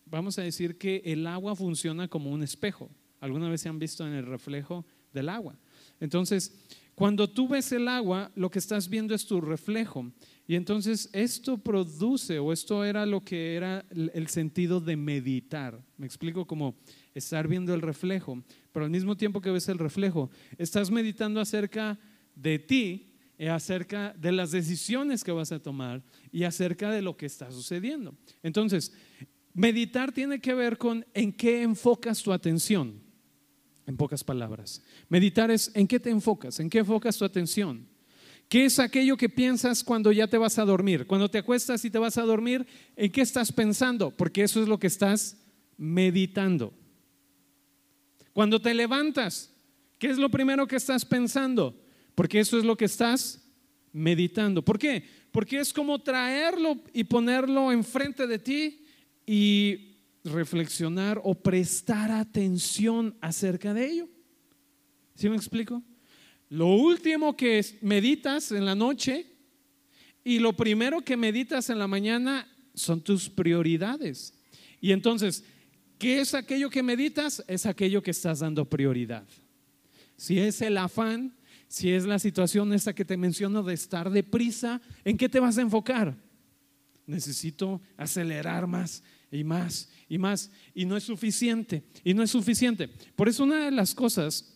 vamos 0.06 0.38
a 0.38 0.42
decir 0.42 0.78
que 0.78 1.02
el 1.04 1.26
agua 1.26 1.56
funciona 1.56 2.08
como 2.08 2.30
un 2.30 2.42
espejo. 2.42 2.90
¿Alguna 3.20 3.48
vez 3.48 3.60
se 3.60 3.68
han 3.68 3.78
visto 3.78 4.06
en 4.06 4.12
el 4.12 4.26
reflejo 4.26 4.84
del 5.12 5.28
agua? 5.28 5.56
Entonces, 6.00 6.52
cuando 6.94 7.30
tú 7.30 7.48
ves 7.48 7.72
el 7.72 7.88
agua, 7.88 8.30
lo 8.34 8.50
que 8.50 8.58
estás 8.58 8.88
viendo 8.88 9.14
es 9.14 9.26
tu 9.26 9.40
reflejo. 9.40 10.12
Y 10.46 10.56
entonces 10.56 11.08
esto 11.12 11.58
produce, 11.58 12.38
o 12.38 12.52
esto 12.52 12.84
era 12.84 13.06
lo 13.06 13.24
que 13.24 13.54
era 13.54 13.84
el 13.90 14.26
sentido 14.28 14.80
de 14.80 14.96
meditar. 14.96 15.82
Me 15.96 16.06
explico 16.06 16.46
como 16.46 16.76
estar 17.14 17.46
viendo 17.46 17.72
el 17.74 17.80
reflejo, 17.80 18.42
pero 18.72 18.84
al 18.84 18.90
mismo 18.90 19.16
tiempo 19.16 19.40
que 19.40 19.50
ves 19.50 19.68
el 19.68 19.78
reflejo, 19.78 20.30
estás 20.58 20.90
meditando 20.90 21.40
acerca 21.40 21.98
de 22.34 22.58
ti, 22.58 23.12
y 23.42 23.46
acerca 23.46 24.14
de 24.16 24.30
las 24.30 24.52
decisiones 24.52 25.24
que 25.24 25.32
vas 25.32 25.50
a 25.50 25.58
tomar 25.58 26.00
y 26.30 26.44
acerca 26.44 26.92
de 26.92 27.02
lo 27.02 27.16
que 27.16 27.26
está 27.26 27.50
sucediendo. 27.50 28.14
Entonces, 28.40 28.92
meditar 29.52 30.12
tiene 30.12 30.40
que 30.40 30.54
ver 30.54 30.78
con 30.78 31.04
en 31.12 31.32
qué 31.32 31.62
enfocas 31.62 32.22
tu 32.22 32.32
atención. 32.32 33.02
En 33.84 33.96
pocas 33.96 34.22
palabras. 34.22 34.80
Meditar 35.08 35.50
es 35.50 35.72
en 35.74 35.88
qué 35.88 35.98
te 35.98 36.10
enfocas, 36.10 36.60
en 36.60 36.70
qué 36.70 36.78
enfocas 36.78 37.18
tu 37.18 37.24
atención. 37.24 37.88
¿Qué 38.52 38.66
es 38.66 38.78
aquello 38.78 39.16
que 39.16 39.30
piensas 39.30 39.82
cuando 39.82 40.12
ya 40.12 40.26
te 40.26 40.36
vas 40.36 40.58
a 40.58 40.66
dormir? 40.66 41.06
Cuando 41.06 41.30
te 41.30 41.38
acuestas 41.38 41.86
y 41.86 41.90
te 41.90 41.98
vas 41.98 42.18
a 42.18 42.22
dormir, 42.22 42.66
¿en 42.96 43.10
qué 43.10 43.22
estás 43.22 43.50
pensando? 43.50 44.10
Porque 44.10 44.42
eso 44.42 44.60
es 44.60 44.68
lo 44.68 44.78
que 44.78 44.88
estás 44.88 45.38
meditando. 45.78 46.74
Cuando 48.34 48.60
te 48.60 48.74
levantas, 48.74 49.50
¿qué 49.98 50.08
es 50.08 50.18
lo 50.18 50.28
primero 50.28 50.66
que 50.66 50.76
estás 50.76 51.06
pensando? 51.06 51.82
Porque 52.14 52.40
eso 52.40 52.58
es 52.58 52.64
lo 52.66 52.76
que 52.76 52.84
estás 52.84 53.42
meditando. 53.90 54.62
¿Por 54.62 54.78
qué? 54.78 55.02
Porque 55.30 55.58
es 55.58 55.72
como 55.72 56.02
traerlo 56.02 56.76
y 56.92 57.04
ponerlo 57.04 57.72
enfrente 57.72 58.26
de 58.26 58.38
ti 58.38 58.84
y 59.24 59.96
reflexionar 60.24 61.18
o 61.24 61.34
prestar 61.34 62.10
atención 62.10 63.16
acerca 63.22 63.72
de 63.72 63.90
ello. 63.90 64.08
¿Sí 65.14 65.30
me 65.30 65.36
explico? 65.36 65.82
Lo 66.52 66.66
último 66.66 67.34
que 67.34 67.64
meditas 67.80 68.52
en 68.52 68.66
la 68.66 68.74
noche 68.74 69.24
y 70.22 70.38
lo 70.38 70.52
primero 70.52 71.00
que 71.00 71.16
meditas 71.16 71.70
en 71.70 71.78
la 71.78 71.86
mañana 71.86 72.46
son 72.74 73.00
tus 73.00 73.30
prioridades. 73.30 74.34
Y 74.78 74.92
entonces, 74.92 75.44
¿qué 75.96 76.20
es 76.20 76.34
aquello 76.34 76.68
que 76.68 76.82
meditas? 76.82 77.42
Es 77.48 77.64
aquello 77.64 78.02
que 78.02 78.10
estás 78.10 78.40
dando 78.40 78.68
prioridad. 78.68 79.26
Si 80.18 80.38
es 80.38 80.60
el 80.60 80.76
afán, 80.76 81.34
si 81.68 81.88
es 81.88 82.04
la 82.04 82.18
situación 82.18 82.74
esta 82.74 82.94
que 82.94 83.06
te 83.06 83.16
menciono 83.16 83.62
de 83.62 83.72
estar 83.72 84.10
deprisa, 84.10 84.82
¿en 85.06 85.16
qué 85.16 85.30
te 85.30 85.40
vas 85.40 85.56
a 85.56 85.62
enfocar? 85.62 86.14
Necesito 87.06 87.80
acelerar 87.96 88.66
más 88.66 89.02
y 89.30 89.42
más 89.42 89.90
y 90.06 90.18
más. 90.18 90.50
Y 90.74 90.84
no 90.84 90.98
es 90.98 91.04
suficiente. 91.04 91.82
Y 92.04 92.12
no 92.12 92.22
es 92.22 92.30
suficiente. 92.30 92.88
Por 93.16 93.30
eso 93.30 93.42
una 93.42 93.64
de 93.64 93.70
las 93.70 93.94
cosas 93.94 94.51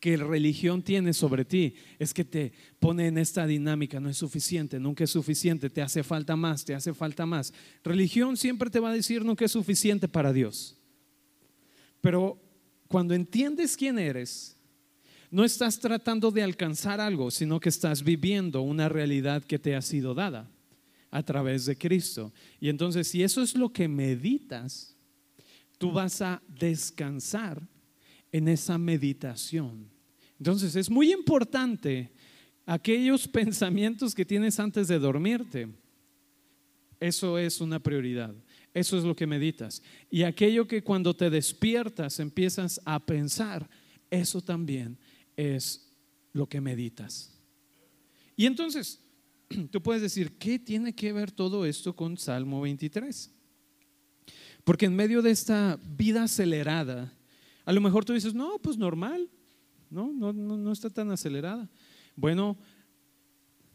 que 0.00 0.16
religión 0.16 0.82
tiene 0.82 1.12
sobre 1.12 1.44
ti 1.44 1.74
es 1.98 2.12
que 2.12 2.24
te 2.24 2.52
pone 2.78 3.06
en 3.06 3.18
esta 3.18 3.46
dinámica, 3.46 4.00
no 4.00 4.08
es 4.08 4.16
suficiente, 4.16 4.80
nunca 4.80 5.04
es 5.04 5.10
suficiente, 5.10 5.70
te 5.70 5.82
hace 5.82 6.02
falta 6.02 6.36
más, 6.36 6.64
te 6.64 6.74
hace 6.74 6.92
falta 6.94 7.26
más. 7.26 7.52
Religión 7.84 8.36
siempre 8.36 8.70
te 8.70 8.80
va 8.80 8.90
a 8.90 8.94
decir 8.94 9.24
nunca 9.24 9.44
es 9.44 9.52
suficiente 9.52 10.08
para 10.08 10.32
Dios. 10.32 10.76
Pero 12.00 12.40
cuando 12.88 13.14
entiendes 13.14 13.76
quién 13.76 13.98
eres, 13.98 14.56
no 15.30 15.44
estás 15.44 15.78
tratando 15.78 16.30
de 16.30 16.42
alcanzar 16.42 17.00
algo, 17.00 17.30
sino 17.30 17.60
que 17.60 17.68
estás 17.68 18.02
viviendo 18.02 18.62
una 18.62 18.88
realidad 18.88 19.44
que 19.44 19.58
te 19.58 19.76
ha 19.76 19.82
sido 19.82 20.14
dada 20.14 20.50
a 21.10 21.22
través 21.22 21.66
de 21.66 21.76
Cristo. 21.76 22.32
Y 22.60 22.68
entonces, 22.68 23.08
si 23.08 23.22
eso 23.22 23.42
es 23.42 23.54
lo 23.54 23.72
que 23.72 23.88
meditas, 23.88 24.96
tú 25.76 25.92
vas 25.92 26.22
a 26.22 26.42
descansar 26.48 27.62
en 28.32 28.48
esa 28.48 28.78
meditación. 28.78 29.88
Entonces, 30.38 30.76
es 30.76 30.90
muy 30.90 31.12
importante 31.12 32.10
aquellos 32.66 33.26
pensamientos 33.26 34.14
que 34.14 34.24
tienes 34.24 34.60
antes 34.60 34.88
de 34.88 34.98
dormirte. 34.98 35.68
Eso 37.00 37.38
es 37.38 37.60
una 37.60 37.80
prioridad. 37.80 38.34
Eso 38.74 38.98
es 38.98 39.04
lo 39.04 39.16
que 39.16 39.26
meditas. 39.26 39.82
Y 40.10 40.22
aquello 40.22 40.68
que 40.68 40.82
cuando 40.82 41.14
te 41.14 41.30
despiertas 41.30 42.20
empiezas 42.20 42.80
a 42.84 43.04
pensar, 43.04 43.68
eso 44.10 44.40
también 44.40 44.98
es 45.36 45.90
lo 46.32 46.48
que 46.48 46.60
meditas. 46.60 47.34
Y 48.36 48.46
entonces, 48.46 49.00
tú 49.70 49.82
puedes 49.82 50.02
decir, 50.02 50.38
¿qué 50.38 50.58
tiene 50.58 50.94
que 50.94 51.12
ver 51.12 51.32
todo 51.32 51.66
esto 51.66 51.96
con 51.96 52.16
Salmo 52.16 52.60
23? 52.60 53.32
Porque 54.64 54.86
en 54.86 54.94
medio 54.94 55.22
de 55.22 55.30
esta 55.30 55.80
vida 55.96 56.24
acelerada, 56.24 57.17
a 57.68 57.72
lo 57.72 57.82
mejor 57.82 58.02
tú 58.02 58.14
dices, 58.14 58.32
no, 58.32 58.58
pues 58.62 58.78
normal, 58.78 59.28
no, 59.90 60.10
no, 60.10 60.32
no, 60.32 60.72
está 60.72 60.88
tan 60.88 61.10
acelerada. 61.10 61.68
Bueno, 62.16 62.56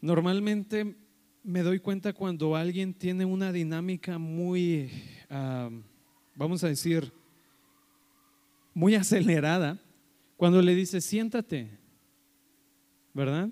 normalmente 0.00 0.96
me 1.44 1.62
doy 1.62 1.78
cuenta 1.78 2.12
cuando 2.12 2.56
alguien 2.56 2.92
tiene 2.92 3.24
una 3.24 3.52
dinámica 3.52 4.18
muy, 4.18 4.90
vamos 6.34 6.64
a 6.64 6.68
decir, 6.68 7.12
muy 8.74 8.96
acelerada, 8.96 9.80
cuando 10.36 10.60
le 10.60 10.74
dices, 10.74 11.04
siéntate, 11.04 11.78
¿verdad? 13.12 13.48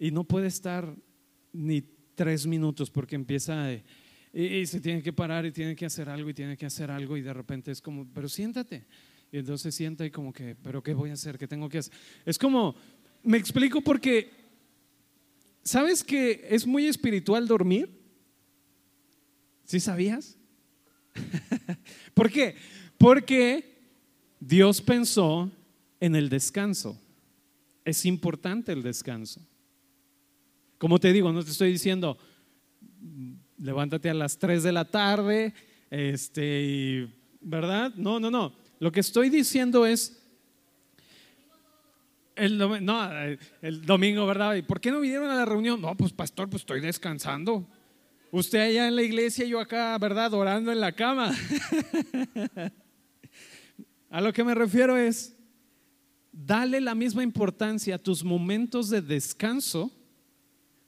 Y 0.00 0.10
no 0.10 0.24
puede 0.24 0.48
estar 0.48 0.92
ni 1.52 1.84
tres 2.16 2.44
minutos 2.44 2.90
porque 2.90 3.14
empieza 3.14 3.72
y, 4.32 4.66
se 4.66 4.80
tiene 4.80 5.00
que 5.00 5.12
parar 5.12 5.46
y 5.46 5.52
tiene 5.52 5.76
que 5.76 5.86
hacer 5.86 6.08
algo 6.08 6.28
y 6.28 6.34
tiene 6.34 6.56
que 6.56 6.66
hacer 6.66 6.90
algo 6.90 7.16
y 7.16 7.22
de 7.22 7.32
repente 7.32 7.70
es 7.70 7.80
como, 7.80 8.12
pero 8.12 8.28
siéntate. 8.28 8.84
Y 9.32 9.38
entonces 9.38 9.74
sienta 9.74 10.04
y 10.04 10.10
como 10.10 10.32
que, 10.32 10.56
pero 10.56 10.82
¿qué 10.82 10.92
voy 10.92 11.10
a 11.10 11.14
hacer? 11.14 11.38
¿Qué 11.38 11.46
tengo 11.46 11.68
que 11.68 11.78
hacer? 11.78 11.92
Es 12.24 12.38
como, 12.38 12.74
me 13.22 13.38
explico 13.38 13.80
porque, 13.80 14.30
¿sabes 15.62 16.02
que 16.02 16.46
es 16.50 16.66
muy 16.66 16.86
espiritual 16.86 17.46
dormir? 17.46 18.00
¿Sí 19.64 19.78
sabías? 19.78 20.36
¿Por 22.14 22.30
qué? 22.30 22.56
Porque 22.98 23.78
Dios 24.40 24.80
pensó 24.80 25.50
en 26.00 26.16
el 26.16 26.28
descanso. 26.28 27.00
Es 27.84 28.04
importante 28.04 28.72
el 28.72 28.82
descanso. 28.82 29.40
Como 30.78 30.98
te 30.98 31.12
digo, 31.12 31.32
no 31.32 31.44
te 31.44 31.50
estoy 31.50 31.70
diciendo, 31.70 32.18
levántate 33.58 34.10
a 34.10 34.14
las 34.14 34.38
3 34.38 34.62
de 34.62 34.72
la 34.72 34.86
tarde, 34.86 35.54
este, 35.90 37.08
¿verdad? 37.40 37.94
No, 37.96 38.18
no, 38.18 38.30
no. 38.30 38.54
Lo 38.80 38.90
que 38.90 39.00
estoy 39.00 39.28
diciendo 39.28 39.84
es, 39.84 40.18
el, 42.34 42.56
no, 42.56 43.10
el 43.60 43.84
domingo, 43.84 44.26
¿verdad? 44.26 44.54
¿Y 44.54 44.62
por 44.62 44.80
qué 44.80 44.90
no 44.90 45.00
vinieron 45.00 45.30
a 45.30 45.34
la 45.34 45.44
reunión? 45.44 45.82
No, 45.82 45.94
pues 45.94 46.14
pastor, 46.14 46.48
pues 46.48 46.62
estoy 46.62 46.80
descansando. 46.80 47.68
Usted 48.32 48.60
allá 48.60 48.88
en 48.88 48.96
la 48.96 49.02
iglesia, 49.02 49.44
yo 49.44 49.60
acá, 49.60 49.98
¿verdad? 49.98 50.32
Orando 50.32 50.72
en 50.72 50.80
la 50.80 50.92
cama. 50.92 51.30
a 54.10 54.20
lo 54.22 54.32
que 54.32 54.44
me 54.44 54.54
refiero 54.54 54.96
es, 54.96 55.36
dale 56.32 56.80
la 56.80 56.94
misma 56.94 57.22
importancia 57.22 57.96
a 57.96 57.98
tus 57.98 58.24
momentos 58.24 58.88
de 58.88 59.02
descanso 59.02 59.92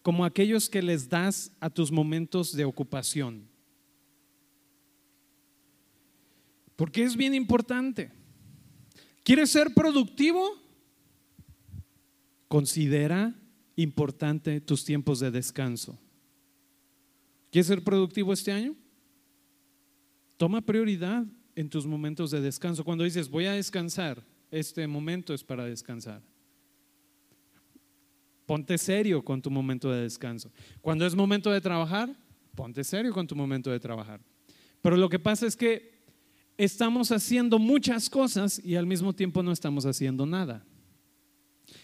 como 0.01 0.25
aquellos 0.25 0.71
que 0.71 0.81
les 0.81 1.11
das 1.11 1.53
a 1.61 1.69
tus 1.69 1.93
momentos 1.93 2.57
de 2.57 2.65
ocupación. 2.65 3.52
Porque 6.83 7.05
es 7.05 7.17
bien 7.17 7.33
importante. 7.33 8.11
¿Quieres 9.23 9.51
ser 9.51 9.73
productivo? 9.73 10.61
Considera 12.49 13.41
importante 13.77 14.61
tus 14.61 14.85
tiempos 14.85 15.21
de 15.21 15.31
descanso. 15.31 15.97
¿Quieres 17.53 17.69
ser 17.69 17.85
productivo 17.85 18.33
este 18.33 18.51
año? 18.51 18.75
Toma 20.37 20.61
prioridad 20.61 21.25
en 21.55 21.71
tus 21.71 21.87
momentos 21.87 22.33
de 22.33 22.41
descanso. 22.41 22.83
Cuando 22.83 23.05
dices, 23.05 23.31
voy 23.31 23.47
a 23.47 23.53
descansar, 23.53 24.21
este 24.51 24.85
momento 24.89 25.35
es 25.35 25.45
para 25.45 25.65
descansar. 25.65 26.21
Ponte 28.45 28.77
serio 28.77 29.25
con 29.25 29.41
tu 29.41 29.53
momento 29.53 29.89
de 29.89 30.03
descanso. 30.03 30.51
Cuando 30.81 31.07
es 31.07 31.15
momento 31.15 31.49
de 31.53 31.61
trabajar, 31.61 32.13
ponte 32.57 32.83
serio 32.83 33.13
con 33.13 33.29
tu 33.29 33.37
momento 33.37 33.71
de 33.71 33.79
trabajar. 33.79 34.21
Pero 34.81 34.97
lo 34.97 35.09
que 35.09 35.21
pasa 35.21 35.47
es 35.47 35.55
que 35.55 35.92
estamos 36.57 37.13
haciendo 37.13 37.59
muchas 37.59 38.09
cosas 38.09 38.61
y 38.65 38.77
al 38.77 38.87
mismo 38.87 39.13
tiempo 39.13 39.43
no 39.43 39.53
estamos 39.53 39.87
haciendo 39.87 40.27
nada. 40.27 40.65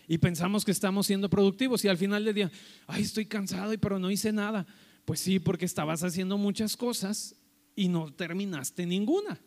Y 0.07 0.19
pensamos 0.19 0.65
que 0.65 0.71
estamos 0.71 1.07
siendo 1.07 1.29
productivos 1.29 1.85
y 1.85 1.89
al 1.89 1.99
final 1.99 2.25
del 2.25 2.35
día, 2.35 2.51
ay, 2.87 3.03
estoy 3.03 3.27
cansado 3.27 3.73
pero 3.79 3.99
no 3.99 4.11
hice 4.11 4.33
nada. 4.33 4.67
Pues 5.05 5.21
sí, 5.21 5.39
porque 5.39 5.65
estabas 5.65 6.03
haciendo 6.03 6.37
muchas 6.37 6.77
cosas 6.77 7.35
y 7.75 7.89
no 7.89 8.13
terminaste 8.13 8.85
ninguna. 8.87 9.41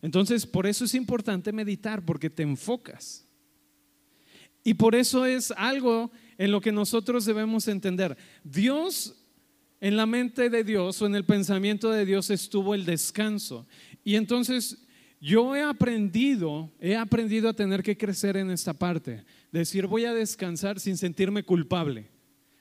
Entonces, 0.00 0.46
por 0.46 0.66
eso 0.66 0.84
es 0.84 0.94
importante 0.94 1.52
meditar, 1.52 2.04
porque 2.04 2.30
te 2.30 2.42
enfocas. 2.42 3.26
Y 4.62 4.74
por 4.74 4.94
eso 4.94 5.26
es 5.26 5.50
algo 5.52 6.10
en 6.38 6.50
lo 6.50 6.60
que 6.60 6.72
nosotros 6.72 7.24
debemos 7.24 7.68
entender. 7.68 8.16
Dios, 8.42 9.14
en 9.80 9.96
la 9.96 10.06
mente 10.06 10.48
de 10.48 10.64
Dios 10.64 11.00
o 11.02 11.06
en 11.06 11.14
el 11.14 11.24
pensamiento 11.24 11.90
de 11.90 12.06
Dios 12.06 12.30
estuvo 12.30 12.74
el 12.74 12.84
descanso. 12.84 13.66
Y 14.04 14.16
entonces 14.16 14.86
yo 15.20 15.56
he 15.56 15.62
aprendido, 15.62 16.70
he 16.78 16.94
aprendido 16.94 17.48
a 17.48 17.54
tener 17.54 17.82
que 17.82 17.96
crecer 17.96 18.36
en 18.36 18.50
esta 18.50 18.74
parte. 18.74 19.24
Decir, 19.50 19.86
voy 19.86 20.04
a 20.04 20.12
descansar 20.12 20.78
sin 20.78 20.98
sentirme 20.98 21.42
culpable. 21.42 22.10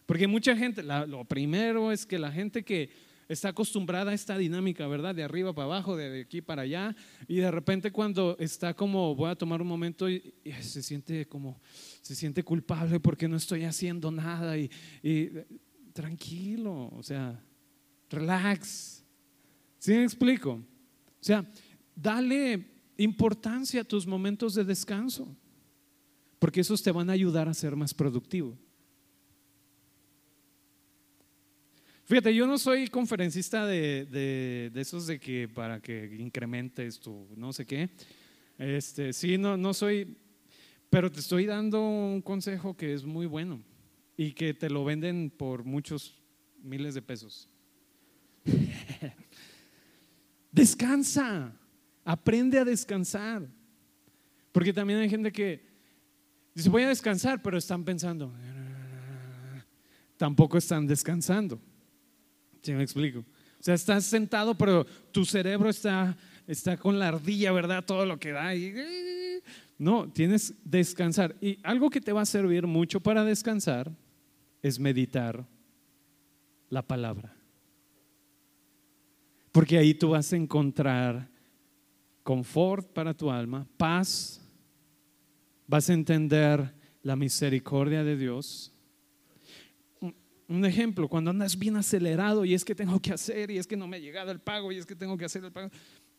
Porque 0.06 0.28
mucha 0.28 0.56
gente, 0.56 0.82
lo 0.82 1.26
primero 1.26 1.92
es 1.92 2.06
que 2.06 2.18
la 2.18 2.32
gente 2.32 2.64
que 2.64 2.90
está 3.28 3.50
acostumbrada 3.50 4.12
a 4.12 4.14
esta 4.14 4.38
dinámica, 4.38 4.88
¿verdad? 4.88 5.16
De 5.16 5.24
arriba 5.24 5.54
para 5.54 5.66
abajo, 5.66 5.98
de 5.98 6.22
aquí 6.22 6.42
para 6.42 6.64
allá, 6.64 6.96
y 7.28 7.38
de 7.38 7.52
repente 7.52 7.92
cuando 7.92 8.38
está 8.40 8.74
como, 8.74 9.16
voy 9.16 9.30
a 9.30 9.36
tomar 9.36 9.62
un 9.62 9.68
momento 9.68 10.10
y, 10.10 10.34
se 10.62 10.84
siente 10.84 11.26
como, 11.26 11.62
se 12.02 12.16
siente 12.16 12.44
culpable 12.44 13.00
porque 13.00 13.28
no 13.28 13.38
estoy 13.38 13.64
haciendo 13.64 14.12
nada 14.12 14.58
y, 14.58 14.70
y 15.02 15.32
tranquilo, 15.94 16.90
o 16.94 17.04
sea, 17.04 17.42
relax. 18.10 19.04
¿Sí 19.80 19.92
me 19.92 20.04
explico? 20.04 20.62
O 21.24 21.26
sea, 21.26 21.50
dale 21.96 22.66
importancia 22.98 23.80
a 23.80 23.86
tus 23.86 24.06
momentos 24.06 24.56
de 24.56 24.66
descanso, 24.66 25.34
porque 26.38 26.60
esos 26.60 26.84
te 26.84 26.92
van 26.92 27.10
a 27.10 27.14
ayudar 27.14 27.48
a 27.48 27.54
ser 27.54 27.78
más 27.78 27.94
productivo. 27.94 28.60
Fíjate, 32.04 32.36
yo 32.36 32.46
no 32.46 32.58
soy 32.58 32.90
conferencista 32.90 33.66
de, 33.66 34.70
esos 34.76 35.08
de 35.08 35.18
que 35.18 35.48
para 35.48 35.80
que 35.80 36.14
incrementes 36.20 37.00
tu 37.00 37.26
no 37.38 37.54
sé 37.54 37.66
qué. 37.66 37.90
Este, 38.58 39.14
sí, 39.14 39.38
no, 39.38 39.56
no 39.56 39.74
soy, 39.74 40.18
pero 40.90 41.10
te 41.10 41.22
estoy 41.22 41.46
dando 41.46 41.82
un 41.82 42.22
consejo 42.22 42.76
que 42.76 42.94
es 42.94 43.06
muy 43.06 43.28
bueno 43.28 43.64
y 44.18 44.34
que 44.34 44.54
te 44.54 44.70
lo 44.70 44.84
venden 44.84 45.30
por 45.30 45.64
muchos 45.64 46.22
miles 46.62 46.94
de 46.96 47.02
pesos. 47.02 47.48
Descansa. 50.54 51.52
Aprende 52.06 52.60
a 52.60 52.63
descansar. 52.63 53.50
Porque 54.52 54.72
también 54.72 55.00
hay 55.00 55.10
gente 55.10 55.32
que 55.32 55.66
dice, 56.54 56.70
voy 56.70 56.84
a 56.84 56.89
descansar, 56.89 57.42
pero 57.42 57.58
están 57.58 57.84
pensando. 57.84 58.32
Tampoco 60.16 60.58
están 60.60 60.86
descansando. 60.86 61.60
¿Sí 62.62 62.72
me 62.72 62.84
explico? 62.84 63.20
O 63.20 63.63
sea, 63.63 63.74
estás 63.74 64.06
sentado, 64.06 64.56
pero 64.56 64.86
tu 65.12 65.26
cerebro 65.26 65.70
está, 65.70 66.16
está 66.46 66.78
con 66.78 67.00
la 67.00 67.08
ardilla, 67.08 67.52
¿verdad? 67.52 67.84
Todo 67.84 68.06
lo 68.06 68.20
que 68.20 68.32
da. 68.32 68.54
Y, 68.54 68.74
no, 69.80 70.08
tienes 70.12 70.54
descansar. 70.63 71.36
Y 71.42 71.58
algo 71.63 71.89
que 71.89 72.00
te 72.00 72.13
va 72.13 72.22
a 72.22 72.26
servir 72.26 72.68
mucho 72.68 73.00
para 73.00 73.24
descansar 73.24 73.92
es 74.62 74.80
meditar 74.80 75.46
la 76.70 76.84
palabra. 76.84 77.36
Porque 79.54 79.78
ahí 79.78 79.94
tú 79.94 80.10
vas 80.10 80.34
a 80.34 80.36
encontrar 80.36 81.30
confort 82.24 82.92
para 82.92 83.13
tu 83.13 83.30
alma, 83.30 83.68
paz, 83.78 84.42
vas 85.68 85.89
a 85.89 85.94
entender 85.94 86.74
la 87.04 87.16
misericordia 87.16 88.04
de 88.04 88.18
Dios. 88.18 88.74
Un 90.48 90.66
ejemplo, 90.66 91.08
cuando 91.08 91.30
andas 91.30 91.58
bien 91.58 91.76
acelerado 91.76 92.46
y 92.46 92.56
es 92.56 92.66
que 92.66 92.74
tengo 92.74 93.00
que 93.00 93.13
hacer 93.13 93.52
y 93.52 93.60
es 93.60 93.68
que 93.68 93.78
no 93.78 93.88
me 93.88 93.98
ha 93.98 94.00
llegado 94.00 94.32
el 94.32 94.39
pago 94.39 94.72
y 94.72 94.78
es 94.78 94.88
que 94.88 94.96
tengo 94.96 95.16
que 95.18 95.26
hacer 95.26 95.44
el 95.46 95.52
pago. 95.52 95.70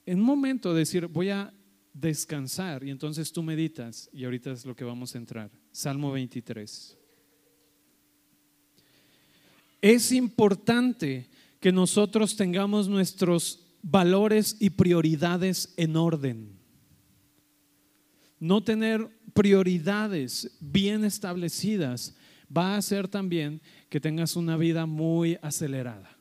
En 0.07 0.20
un 0.20 0.25
momento 0.25 0.73
decir, 0.73 1.09
voy 1.09 1.31
a 1.31 1.53
descansar 1.92 2.85
y 2.85 2.90
entonces 2.90 3.33
tú 3.33 3.42
meditas 3.42 4.09
y 4.12 4.25
ahorita 4.25 4.53
es 4.53 4.64
lo 4.64 4.77
que 4.77 4.85
vamos 4.85 5.12
a 5.16 5.18
entrar. 5.18 5.51
Salmo 5.73 6.12
23. 6.12 6.99
Es 9.83 10.12
importante 10.12 11.29
que 11.64 11.72
nosotros 11.72 12.37
tengamos 12.37 12.88
nuestros 12.88 13.64
valores 13.81 14.55
y 14.61 14.68
prioridades 14.68 15.72
en 15.79 15.96
orden. 15.96 16.59
No 18.38 18.62
tener 18.62 19.09
prioridades 19.33 20.59
bien 20.61 21.07
establecidas 21.07 22.14
va 22.55 22.74
a 22.74 22.77
hacer 22.77 23.09
también 23.09 23.62
que 23.88 23.98
tengas 23.98 24.37
una 24.37 24.59
vida 24.59 24.85
muy 24.85 25.38
acelerada. 25.40 26.14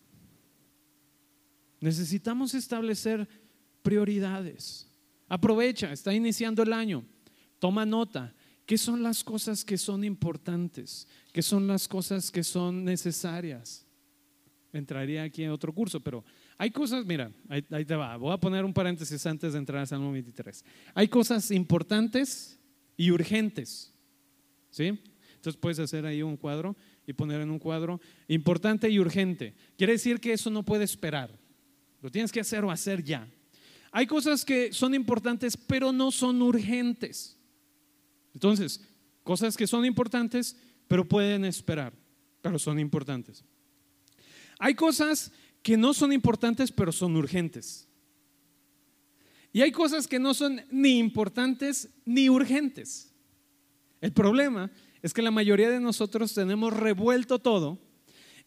Necesitamos 1.81 2.53
establecer 2.53 3.27
prioridades. 3.81 4.87
Aprovecha, 5.27 5.91
está 5.91 6.13
iniciando 6.13 6.63
el 6.63 6.71
año. 6.71 7.03
Toma 7.59 7.85
nota. 7.85 8.33
¿Qué 8.65 8.77
son 8.77 9.03
las 9.03 9.25
cosas 9.25 9.65
que 9.65 9.77
son 9.77 10.05
importantes? 10.05 11.05
¿Qué 11.33 11.41
son 11.41 11.67
las 11.67 11.89
cosas 11.89 12.31
que 12.31 12.45
son 12.45 12.85
necesarias? 12.85 13.82
Entraría 14.73 15.21
aquí 15.21 15.43
en 15.43 15.51
otro 15.51 15.71
curso, 15.71 15.99
pero 15.99 16.25
hay 16.57 16.71
cosas, 16.71 17.05
mira, 17.05 17.31
ahí, 17.47 17.85
te 17.85 17.95
va, 17.95 18.17
voy 18.17 18.33
a 18.33 18.37
poner 18.37 18.65
un 18.65 18.73
paréntesis 18.73 19.23
antes 19.27 19.53
de 19.53 19.59
entrar 19.59 19.83
a 19.83 19.85
Salmo 19.85 20.11
23. 20.11 20.65
Hay 20.95 21.07
cosas 21.07 21.51
importantes 21.51 22.59
y 22.97 23.11
urgentes, 23.11 23.93
¿sí? 24.71 24.99
Entonces 25.35 25.59
puedes 25.61 25.77
hacer 25.77 26.07
ahí 26.07 26.23
un 26.23 26.37
cuadro 26.37 26.75
y 27.05 27.13
poner 27.13 27.41
en 27.41 27.51
un 27.51 27.59
cuadro 27.59 28.01
importante 28.27 28.89
y 28.89 28.99
urgente. 28.99 29.53
Quiere 29.77 29.93
decir 29.93 30.19
que 30.19 30.33
eso 30.33 30.49
no 30.49 30.63
puede 30.63 30.85
esperar, 30.85 31.29
lo 32.01 32.09
tienes 32.09 32.31
que 32.31 32.39
hacer 32.39 32.65
o 32.65 32.71
hacer 32.71 33.03
ya. 33.03 33.27
Hay 33.91 34.07
cosas 34.07 34.43
que 34.43 34.73
son 34.73 34.95
importantes 34.95 35.55
pero 35.55 35.91
no 35.91 36.09
son 36.09 36.41
urgentes. 36.41 37.37
Entonces, 38.33 38.81
cosas 39.21 39.55
que 39.55 39.67
son 39.67 39.85
importantes 39.85 40.57
pero 40.87 41.07
pueden 41.07 41.45
esperar, 41.45 41.93
pero 42.41 42.57
son 42.57 42.79
importantes. 42.79 43.45
Hay 44.63 44.75
cosas 44.75 45.33
que 45.61 45.75
no 45.75 45.93
son 45.93 46.13
importantes, 46.13 46.71
pero 46.71 46.93
son 46.93 47.17
urgentes. 47.17 47.85
Y 49.51 49.59
hay 49.59 49.73
cosas 49.73 50.07
que 50.07 50.19
no 50.19 50.33
son 50.33 50.61
ni 50.71 50.99
importantes 50.99 51.89
ni 52.05 52.29
urgentes. 52.29 53.13
El 53.99 54.13
problema 54.13 54.71
es 55.01 55.13
que 55.13 55.21
la 55.21 55.31
mayoría 55.31 55.69
de 55.69 55.81
nosotros 55.81 56.33
tenemos 56.33 56.71
revuelto 56.71 57.39
todo 57.39 57.77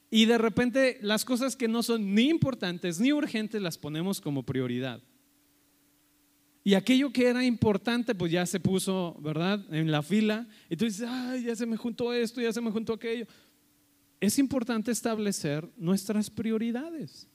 y 0.09 0.25
de 0.25 0.39
repente 0.39 0.99
las 1.03 1.27
cosas 1.27 1.55
que 1.55 1.69
no 1.69 1.83
son 1.83 2.15
ni 2.15 2.31
importantes 2.31 2.99
ni 2.99 3.13
urgentes 3.13 3.61
las 3.61 3.77
ponemos 3.77 4.23
como 4.23 4.43
prioridad. 4.43 5.03
Y 6.65 6.73
aquello 6.73 7.13
que 7.13 7.27
era 7.27 7.45
importante, 7.45 8.15
pues 8.15 8.33
ya 8.33 8.47
se 8.47 8.59
puso, 8.59 9.19
¿verdad? 9.21 9.63
En 9.71 9.93
la 9.93 10.03
fila. 10.03 10.49
Y 10.71 10.77
tú 10.77 10.87
dices, 10.87 11.07
ay, 11.07 11.45
ya 11.45 11.55
se 11.55 11.67
me 11.67 11.77
juntó 11.77 12.15
esto, 12.15 12.41
ya 12.41 12.55
se 12.55 12.63
me 12.63 12.71
juntó 12.71 12.95
aquello 12.95 13.27
es 14.21 14.39
importante 14.39 14.91
establecer 14.91 15.69
nuestras 15.77 16.31
prioridades 16.31 17.29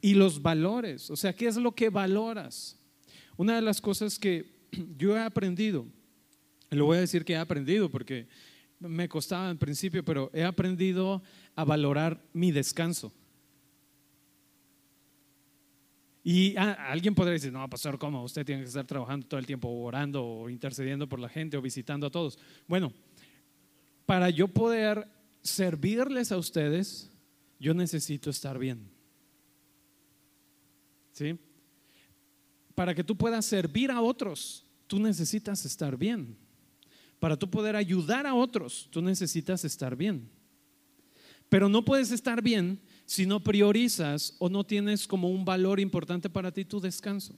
y 0.00 0.14
los 0.14 0.40
valores. 0.40 1.10
O 1.10 1.16
sea, 1.16 1.34
¿qué 1.34 1.46
es 1.46 1.56
lo 1.56 1.74
que 1.74 1.90
valoras? 1.90 2.78
Una 3.36 3.56
de 3.56 3.62
las 3.62 3.80
cosas 3.80 4.18
que 4.18 4.68
yo 4.96 5.16
he 5.16 5.20
aprendido, 5.20 5.86
lo 6.70 6.86
voy 6.86 6.98
a 6.98 7.00
decir 7.00 7.24
que 7.24 7.34
he 7.34 7.38
aprendido 7.38 7.90
porque 7.90 8.28
me 8.78 9.08
costaba 9.08 9.50
en 9.50 9.58
principio, 9.58 10.04
pero 10.04 10.30
he 10.32 10.44
aprendido 10.44 11.22
a 11.54 11.64
valorar 11.64 12.22
mi 12.32 12.50
descanso. 12.50 13.12
Y 16.22 16.54
alguien 16.56 17.14
podría 17.14 17.32
decir, 17.32 17.52
no, 17.52 17.68
pastor, 17.68 17.98
¿cómo? 17.98 18.22
Usted 18.22 18.44
tiene 18.44 18.62
que 18.62 18.68
estar 18.68 18.86
trabajando 18.86 19.26
todo 19.26 19.40
el 19.40 19.46
tiempo, 19.46 19.68
orando 19.68 20.24
o 20.24 20.50
intercediendo 20.50 21.08
por 21.08 21.18
la 21.18 21.28
gente 21.28 21.56
o 21.56 21.62
visitando 21.62 22.06
a 22.06 22.10
todos. 22.10 22.38
Bueno, 22.68 22.92
para 24.04 24.28
yo 24.28 24.48
poder 24.48 25.08
servirles 25.42 26.32
a 26.32 26.38
ustedes, 26.38 27.10
yo 27.58 27.74
necesito 27.74 28.30
estar 28.30 28.58
bien. 28.58 28.90
¿Sí? 31.12 31.38
Para 32.74 32.94
que 32.94 33.04
tú 33.04 33.16
puedas 33.16 33.44
servir 33.44 33.90
a 33.90 34.00
otros, 34.00 34.64
tú 34.86 34.98
necesitas 34.98 35.64
estar 35.64 35.96
bien. 35.96 36.36
Para 37.18 37.36
tú 37.36 37.50
poder 37.50 37.76
ayudar 37.76 38.26
a 38.26 38.34
otros, 38.34 38.88
tú 38.90 39.02
necesitas 39.02 39.64
estar 39.64 39.94
bien. 39.94 40.30
Pero 41.50 41.68
no 41.68 41.84
puedes 41.84 42.12
estar 42.12 42.42
bien 42.42 42.80
si 43.04 43.26
no 43.26 43.40
priorizas 43.40 44.36
o 44.38 44.48
no 44.48 44.64
tienes 44.64 45.06
como 45.06 45.28
un 45.28 45.44
valor 45.44 45.80
importante 45.80 46.30
para 46.30 46.52
ti 46.52 46.64
tu 46.64 46.80
descanso. 46.80 47.36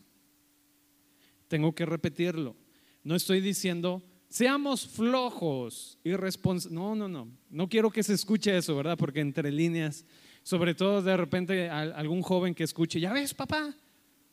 Tengo 1.49 1.75
que 1.75 1.87
repetirlo. 1.87 2.55
No 3.03 3.17
estoy 3.17 3.41
diciendo 3.41 4.03
Seamos 4.33 4.89
flojos, 4.89 5.99
irresponsables. 6.05 6.73
No, 6.75 6.95
no, 6.95 7.07
no. 7.07 7.29
No 7.51 7.69
quiero 7.69 7.91
que 7.91 8.03
se 8.03 8.15
escuche 8.15 8.57
eso, 8.57 8.75
¿verdad? 8.75 8.97
Porque 8.97 9.21
entre 9.21 9.53
líneas, 9.53 10.07
sobre 10.43 10.75
todo 10.75 11.03
de 11.03 11.15
repente 11.19 11.69
algún 11.69 12.23
joven 12.23 12.55
que 12.55 12.65
escuche, 12.65 12.99
ya 12.99 13.13
ves, 13.13 13.35
papá, 13.35 13.75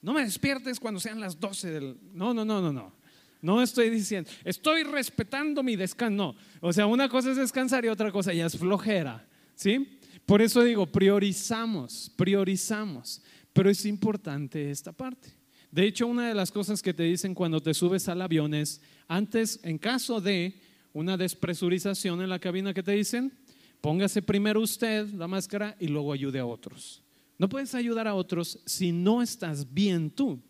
No 0.02 0.14
me 0.14 0.24
despiertes 0.24 0.80
cuando 0.80 1.02
sean 1.02 1.20
las 1.20 1.38
12 1.38 1.72
del... 1.72 1.98
No, 2.14 2.34
no, 2.34 2.46
no, 2.46 2.62
no, 2.62 2.72
no. 2.72 2.94
No 3.42 3.62
estoy 3.62 3.90
diciendo, 3.90 4.30
estoy 4.46 4.84
respetando 4.84 5.64
mi 5.64 5.76
descanso. 5.76 6.16
No. 6.16 6.36
O 6.62 6.72
sea, 6.72 6.86
una 6.86 7.10
cosa 7.10 7.32
es 7.32 7.36
descansar 7.36 7.84
y 7.84 7.90
otra 7.90 8.10
cosa 8.10 8.32
ya 8.32 8.46
es 8.46 8.58
flojera. 8.58 9.28
¿Sí? 9.54 10.00
Por 10.26 10.42
eso 10.42 10.64
digo, 10.64 10.86
priorizamos, 10.86 12.10
priorizamos. 12.16 13.22
Pero 13.52 13.70
es 13.70 13.86
importante 13.86 14.72
esta 14.72 14.94
parte. 14.94 15.39
De 15.72 15.86
hecho, 15.86 16.08
una 16.08 16.28
de 16.28 16.34
las 16.34 16.52
cosas 16.52 16.82
que 16.82 16.94
te 16.94 17.04
dicen 17.04 17.36
cuando 17.36 17.62
te 17.62 17.74
subes 17.74 18.10
al 18.10 18.22
avión 18.22 18.54
es, 18.56 18.82
antes, 19.08 19.60
en 19.64 19.78
caso 19.78 20.20
de 20.20 20.56
una 20.94 21.16
despresurización 21.16 22.22
en 22.22 22.30
la 22.30 22.40
cabina 22.40 22.74
que 22.74 22.82
te 22.82 22.94
dicen, 22.94 23.32
póngase 23.80 24.22
primero 24.22 24.62
usted 24.62 25.08
la 25.14 25.28
máscara 25.28 25.76
y 25.80 25.88
luego 25.88 26.12
ayude 26.12 26.40
a 26.40 26.46
otros. 26.46 27.04
No 27.38 27.48
puedes 27.48 27.76
ayudar 27.76 28.08
a 28.08 28.16
otros 28.16 28.60
si 28.66 28.92
no 28.92 29.22
estás 29.22 29.72
bien 29.72 30.10
tú. 30.10 30.42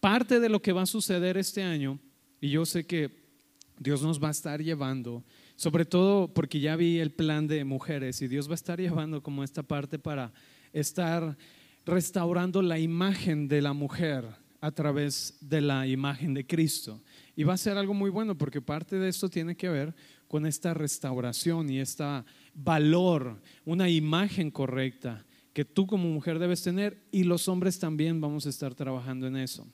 Parte 0.00 0.40
de 0.40 0.48
lo 0.48 0.60
que 0.60 0.72
va 0.72 0.82
a 0.82 0.86
suceder 0.86 1.36
este 1.36 1.62
año, 1.62 2.00
y 2.40 2.50
yo 2.50 2.66
sé 2.66 2.84
que 2.84 3.20
Dios 3.78 4.02
nos 4.02 4.22
va 4.22 4.28
a 4.28 4.32
estar 4.32 4.60
llevando, 4.62 5.24
sobre 5.54 5.84
todo 5.84 6.32
porque 6.34 6.58
ya 6.58 6.74
vi 6.74 6.98
el 6.98 7.12
plan 7.12 7.46
de 7.46 7.64
mujeres, 7.64 8.20
y 8.20 8.28
Dios 8.28 8.48
va 8.48 8.52
a 8.52 8.54
estar 8.56 8.80
llevando 8.80 9.22
como 9.22 9.44
esta 9.44 9.62
parte 9.62 9.98
para 9.98 10.32
estar 10.72 11.36
restaurando 11.86 12.62
la 12.62 12.78
imagen 12.78 13.46
de 13.48 13.62
la 13.62 13.72
mujer 13.72 14.39
a 14.60 14.70
través 14.70 15.38
de 15.40 15.60
la 15.60 15.86
imagen 15.86 16.34
de 16.34 16.46
Cristo. 16.46 17.02
Y 17.34 17.44
va 17.44 17.54
a 17.54 17.58
ser 17.58 17.78
algo 17.78 17.94
muy 17.94 18.10
bueno 18.10 18.36
porque 18.36 18.60
parte 18.60 18.96
de 18.96 19.08
esto 19.08 19.28
tiene 19.28 19.56
que 19.56 19.68
ver 19.68 19.94
con 20.28 20.46
esta 20.46 20.74
restauración 20.74 21.70
y 21.70 21.80
este 21.80 22.04
valor, 22.54 23.40
una 23.64 23.88
imagen 23.88 24.50
correcta 24.50 25.24
que 25.52 25.64
tú 25.64 25.86
como 25.86 26.08
mujer 26.08 26.38
debes 26.38 26.62
tener 26.62 27.02
y 27.10 27.24
los 27.24 27.48
hombres 27.48 27.78
también 27.78 28.20
vamos 28.20 28.46
a 28.46 28.50
estar 28.50 28.74
trabajando 28.74 29.26
en 29.26 29.36
eso. 29.36 29.66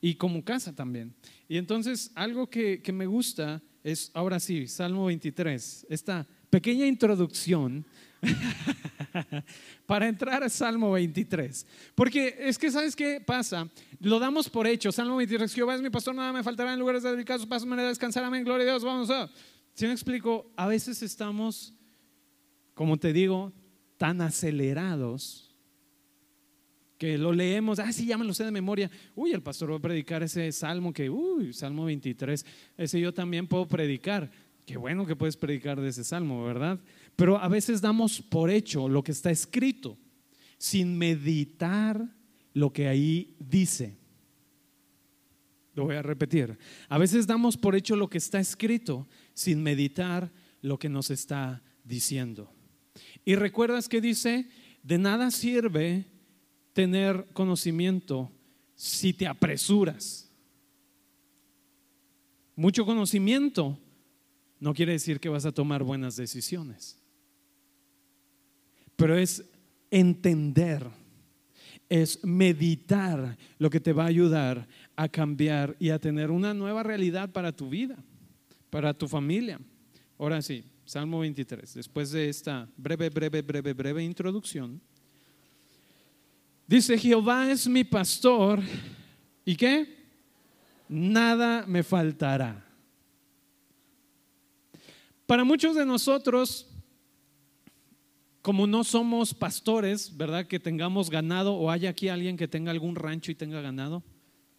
Y 0.00 0.16
como 0.16 0.44
casa 0.44 0.74
también. 0.74 1.14
Y 1.48 1.58
entonces 1.58 2.10
algo 2.14 2.50
que, 2.50 2.82
que 2.82 2.92
me 2.92 3.06
gusta 3.06 3.62
es, 3.84 4.10
ahora 4.14 4.40
sí, 4.40 4.66
Salmo 4.66 5.06
23, 5.06 5.86
esta 5.88 6.26
pequeña 6.50 6.86
introducción 6.86 7.86
para 9.86 10.08
entrar 10.08 10.42
a 10.42 10.48
Salmo 10.48 10.92
23. 10.92 11.66
Porque 11.94 12.36
es 12.38 12.58
que, 12.58 12.70
¿sabes 12.70 12.96
qué 12.96 13.20
pasa? 13.20 13.68
Lo 14.00 14.18
damos 14.18 14.48
por 14.48 14.66
hecho. 14.66 14.92
Salmo 14.92 15.16
23, 15.16 15.52
Jehová 15.52 15.74
es 15.74 15.82
mi 15.82 15.90
pastor, 15.90 16.14
nada 16.14 16.32
me 16.32 16.42
faltará 16.42 16.72
en 16.72 16.78
lugares 16.78 17.02
dedicados, 17.02 17.46
paso 17.46 17.66
manera 17.66 17.88
de 17.88 17.90
descansar, 17.90 18.24
amén, 18.24 18.44
gloria 18.44 18.66
a 18.66 18.70
Dios, 18.70 18.84
vamos 18.84 19.10
a... 19.10 19.30
Si 19.74 19.86
me 19.86 19.92
explico, 19.92 20.52
a 20.56 20.66
veces 20.66 21.02
estamos, 21.02 21.72
como 22.74 22.98
te 22.98 23.12
digo, 23.12 23.52
tan 23.96 24.20
acelerados 24.20 25.52
que 26.98 27.16
lo 27.18 27.32
leemos, 27.32 27.78
ah, 27.78 27.90
sí, 27.92 28.06
ya 28.06 28.18
me 28.18 28.24
lo 28.24 28.34
sé 28.34 28.44
de 28.44 28.50
memoria. 28.52 28.90
Uy, 29.16 29.32
el 29.32 29.42
pastor 29.42 29.72
va 29.72 29.76
a 29.76 29.80
predicar 29.80 30.22
ese 30.22 30.52
salmo 30.52 30.92
que, 30.92 31.10
uy, 31.10 31.52
Salmo 31.52 31.86
23, 31.86 32.46
ese 32.76 33.00
yo 33.00 33.12
también 33.12 33.48
puedo 33.48 33.66
predicar. 33.66 34.30
Qué 34.64 34.76
bueno 34.76 35.04
que 35.04 35.16
puedes 35.16 35.36
predicar 35.36 35.80
de 35.80 35.88
ese 35.88 36.04
salmo, 36.04 36.44
¿verdad? 36.44 36.78
Pero 37.16 37.38
a 37.38 37.48
veces 37.48 37.80
damos 37.80 38.20
por 38.22 38.50
hecho 38.50 38.88
lo 38.88 39.02
que 39.02 39.12
está 39.12 39.30
escrito 39.30 39.98
sin 40.58 40.96
meditar 40.96 42.08
lo 42.54 42.72
que 42.72 42.88
ahí 42.88 43.36
dice. 43.38 43.98
Lo 45.74 45.84
voy 45.84 45.96
a 45.96 46.02
repetir. 46.02 46.56
A 46.88 46.98
veces 46.98 47.26
damos 47.26 47.56
por 47.56 47.74
hecho 47.74 47.96
lo 47.96 48.08
que 48.08 48.18
está 48.18 48.38
escrito 48.40 49.08
sin 49.34 49.62
meditar 49.62 50.32
lo 50.60 50.78
que 50.78 50.88
nos 50.88 51.10
está 51.10 51.62
diciendo. 51.82 52.52
Y 53.24 53.34
recuerdas 53.34 53.88
que 53.88 54.00
dice, 54.00 54.48
de 54.82 54.98
nada 54.98 55.30
sirve 55.30 56.06
tener 56.72 57.26
conocimiento 57.32 58.30
si 58.74 59.12
te 59.12 59.26
apresuras. 59.26 60.30
Mucho 62.54 62.84
conocimiento 62.84 63.78
no 64.60 64.74
quiere 64.74 64.92
decir 64.92 65.18
que 65.18 65.28
vas 65.28 65.46
a 65.46 65.52
tomar 65.52 65.82
buenas 65.82 66.14
decisiones 66.16 67.01
pero 68.96 69.16
es 69.16 69.44
entender, 69.90 70.86
es 71.88 72.24
meditar 72.24 73.36
lo 73.58 73.68
que 73.70 73.80
te 73.80 73.92
va 73.92 74.04
a 74.04 74.08
ayudar 74.08 74.66
a 74.96 75.08
cambiar 75.08 75.76
y 75.78 75.90
a 75.90 75.98
tener 75.98 76.30
una 76.30 76.54
nueva 76.54 76.82
realidad 76.82 77.30
para 77.30 77.52
tu 77.52 77.68
vida, 77.68 77.96
para 78.70 78.94
tu 78.94 79.08
familia. 79.08 79.60
Ahora 80.18 80.40
sí, 80.40 80.64
Salmo 80.84 81.20
23, 81.20 81.74
después 81.74 82.10
de 82.10 82.28
esta 82.28 82.68
breve, 82.76 83.10
breve, 83.10 83.42
breve, 83.42 83.72
breve 83.72 84.04
introducción, 84.04 84.80
dice, 86.66 86.96
Jehová 86.98 87.50
es 87.50 87.66
mi 87.68 87.84
pastor, 87.84 88.60
¿y 89.44 89.56
qué? 89.56 90.02
Nada 90.88 91.64
me 91.66 91.82
faltará. 91.82 92.64
Para 95.26 95.44
muchos 95.44 95.74
de 95.74 95.86
nosotros, 95.86 96.71
como 98.42 98.66
no 98.66 98.82
somos 98.82 99.32
pastores, 99.32 100.16
¿verdad? 100.16 100.46
Que 100.46 100.58
tengamos 100.58 101.10
ganado 101.10 101.54
o 101.54 101.70
haya 101.70 101.90
aquí 101.90 102.08
alguien 102.08 102.36
que 102.36 102.48
tenga 102.48 102.72
algún 102.72 102.96
rancho 102.96 103.30
y 103.30 103.36
tenga 103.36 103.60
ganado, 103.60 104.02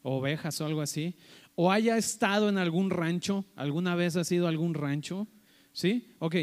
ovejas 0.02 0.60
o 0.62 0.66
algo 0.66 0.82
así, 0.82 1.16
o 1.56 1.70
haya 1.70 1.98
estado 1.98 2.48
en 2.48 2.58
algún 2.58 2.90
rancho, 2.90 3.46
alguna 3.56 3.96
vez 3.96 4.16
ha 4.16 4.24
sido 4.24 4.48
algún 4.48 4.74
rancho, 4.74 5.28
¿sí? 5.74 6.16
Ok. 6.20 6.36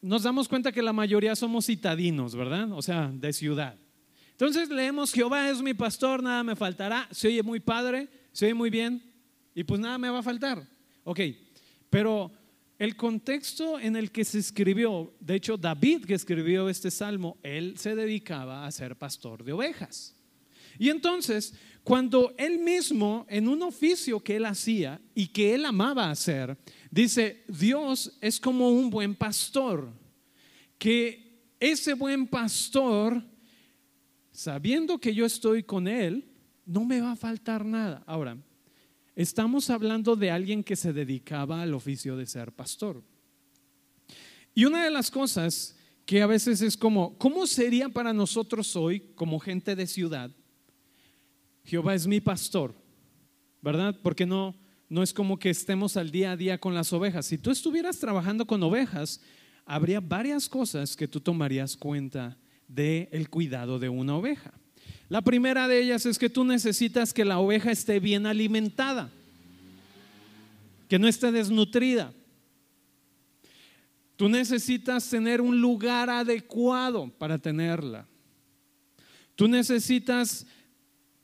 Nos 0.00 0.22
damos 0.22 0.48
cuenta 0.48 0.72
que 0.72 0.82
la 0.82 0.92
mayoría 0.92 1.36
somos 1.36 1.66
citadinos, 1.66 2.34
¿verdad? 2.34 2.72
O 2.72 2.82
sea, 2.82 3.10
de 3.12 3.32
ciudad. 3.32 3.76
Entonces 4.30 4.68
leemos, 4.70 5.12
Jehová 5.12 5.50
es 5.50 5.62
mi 5.62 5.74
pastor, 5.74 6.22
nada 6.22 6.42
me 6.42 6.56
faltará, 6.56 7.08
se 7.10 7.28
oye 7.28 7.42
muy 7.42 7.60
padre, 7.60 8.08
se 8.32 8.46
oye 8.46 8.54
muy 8.54 8.70
bien, 8.70 9.02
y 9.54 9.64
pues 9.64 9.80
nada 9.80 9.98
me 9.98 10.10
va 10.10 10.20
a 10.20 10.22
faltar. 10.22 10.66
Ok, 11.04 11.20
pero 11.90 12.32
el 12.82 12.96
contexto 12.96 13.78
en 13.78 13.94
el 13.94 14.10
que 14.10 14.24
se 14.24 14.40
escribió, 14.40 15.14
de 15.20 15.36
hecho 15.36 15.56
David 15.56 16.04
que 16.04 16.14
escribió 16.14 16.68
este 16.68 16.90
salmo, 16.90 17.38
él 17.44 17.74
se 17.78 17.94
dedicaba 17.94 18.66
a 18.66 18.72
ser 18.72 18.96
pastor 18.96 19.44
de 19.44 19.52
ovejas. 19.52 20.16
Y 20.80 20.88
entonces, 20.88 21.54
cuando 21.84 22.34
él 22.36 22.58
mismo, 22.58 23.24
en 23.28 23.46
un 23.46 23.62
oficio 23.62 24.18
que 24.18 24.34
él 24.34 24.46
hacía 24.46 25.00
y 25.14 25.28
que 25.28 25.54
él 25.54 25.64
amaba 25.64 26.10
hacer, 26.10 26.58
dice, 26.90 27.44
Dios 27.46 28.18
es 28.20 28.40
como 28.40 28.70
un 28.70 28.90
buen 28.90 29.14
pastor, 29.14 29.88
que 30.76 31.54
ese 31.60 31.94
buen 31.94 32.26
pastor, 32.26 33.22
sabiendo 34.32 34.98
que 34.98 35.14
yo 35.14 35.24
estoy 35.24 35.62
con 35.62 35.86
él, 35.86 36.28
no 36.66 36.84
me 36.84 37.00
va 37.00 37.12
a 37.12 37.16
faltar 37.16 37.64
nada. 37.64 38.02
Ahora, 38.06 38.36
Estamos 39.14 39.68
hablando 39.68 40.16
de 40.16 40.30
alguien 40.30 40.64
que 40.64 40.76
se 40.76 40.92
dedicaba 40.92 41.62
al 41.62 41.74
oficio 41.74 42.16
de 42.16 42.26
ser 42.26 42.52
pastor. 42.52 43.02
Y 44.54 44.64
una 44.64 44.84
de 44.84 44.90
las 44.90 45.10
cosas 45.10 45.76
que 46.06 46.22
a 46.22 46.26
veces 46.26 46.62
es 46.62 46.76
como, 46.76 47.16
¿cómo 47.18 47.46
sería 47.46 47.88
para 47.88 48.12
nosotros 48.12 48.74
hoy 48.74 49.00
como 49.14 49.38
gente 49.38 49.76
de 49.76 49.86
ciudad? 49.86 50.30
Jehová 51.64 51.94
es 51.94 52.06
mi 52.06 52.20
pastor, 52.20 52.74
¿verdad? 53.60 53.98
Porque 54.02 54.26
no, 54.26 54.54
no 54.88 55.02
es 55.02 55.12
como 55.12 55.38
que 55.38 55.50
estemos 55.50 55.96
al 55.96 56.10
día 56.10 56.32
a 56.32 56.36
día 56.36 56.58
con 56.58 56.74
las 56.74 56.92
ovejas. 56.92 57.26
Si 57.26 57.38
tú 57.38 57.50
estuvieras 57.50 57.98
trabajando 57.98 58.46
con 58.46 58.62
ovejas, 58.62 59.20
habría 59.64 60.00
varias 60.00 60.48
cosas 60.48 60.96
que 60.96 61.08
tú 61.08 61.20
tomarías 61.20 61.76
cuenta 61.76 62.38
del 62.66 63.08
el 63.12 63.28
cuidado 63.28 63.78
de 63.78 63.88
una 63.88 64.16
oveja. 64.16 64.52
La 65.12 65.20
primera 65.20 65.68
de 65.68 65.78
ellas 65.78 66.06
es 66.06 66.18
que 66.18 66.30
tú 66.30 66.42
necesitas 66.42 67.12
que 67.12 67.26
la 67.26 67.38
oveja 67.38 67.70
esté 67.70 68.00
bien 68.00 68.24
alimentada, 68.24 69.12
que 70.88 70.98
no 70.98 71.06
esté 71.06 71.30
desnutrida. 71.30 72.14
Tú 74.16 74.30
necesitas 74.30 75.10
tener 75.10 75.42
un 75.42 75.60
lugar 75.60 76.08
adecuado 76.08 77.10
para 77.18 77.36
tenerla. 77.36 78.08
Tú 79.34 79.48
necesitas 79.48 80.46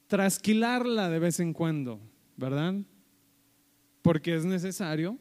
trasquilarla 0.07 1.09
de 1.09 1.19
vez 1.19 1.41
en 1.41 1.55
cuando, 1.55 1.99
¿verdad? 2.37 2.75
Porque 4.03 4.35
es 4.35 4.45
necesario 4.45 5.17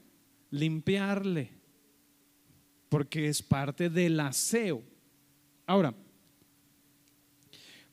limpiarle, 0.51 1.51
porque 2.89 3.29
es 3.29 3.41
parte 3.41 3.89
del 3.89 4.19
aseo. 4.19 4.83
Ahora, 5.65 5.93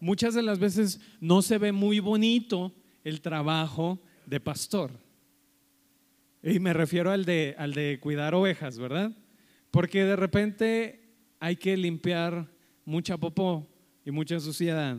muchas 0.04 0.34
de 0.34 0.42
las 0.42 0.58
veces 0.58 1.00
no 1.18 1.40
se 1.40 1.56
ve 1.56 1.72
muy 1.72 1.98
bonito 1.98 2.74
el 3.04 3.22
trabajo 3.22 3.98
de 4.26 4.38
pastor. 4.38 4.90
Y 6.42 6.58
me 6.58 6.74
refiero 6.74 7.10
al 7.10 7.24
de, 7.24 7.54
al 7.56 7.72
de 7.72 7.98
cuidar 8.02 8.34
ovejas, 8.34 8.78
¿verdad? 8.78 9.12
Porque 9.70 10.04
de 10.04 10.14
repente 10.14 11.16
hay 11.40 11.56
que 11.56 11.74
limpiar 11.74 12.52
mucha 12.84 13.16
popó 13.16 13.66
y 14.04 14.10
mucha 14.10 14.38
suciedad. 14.40 14.98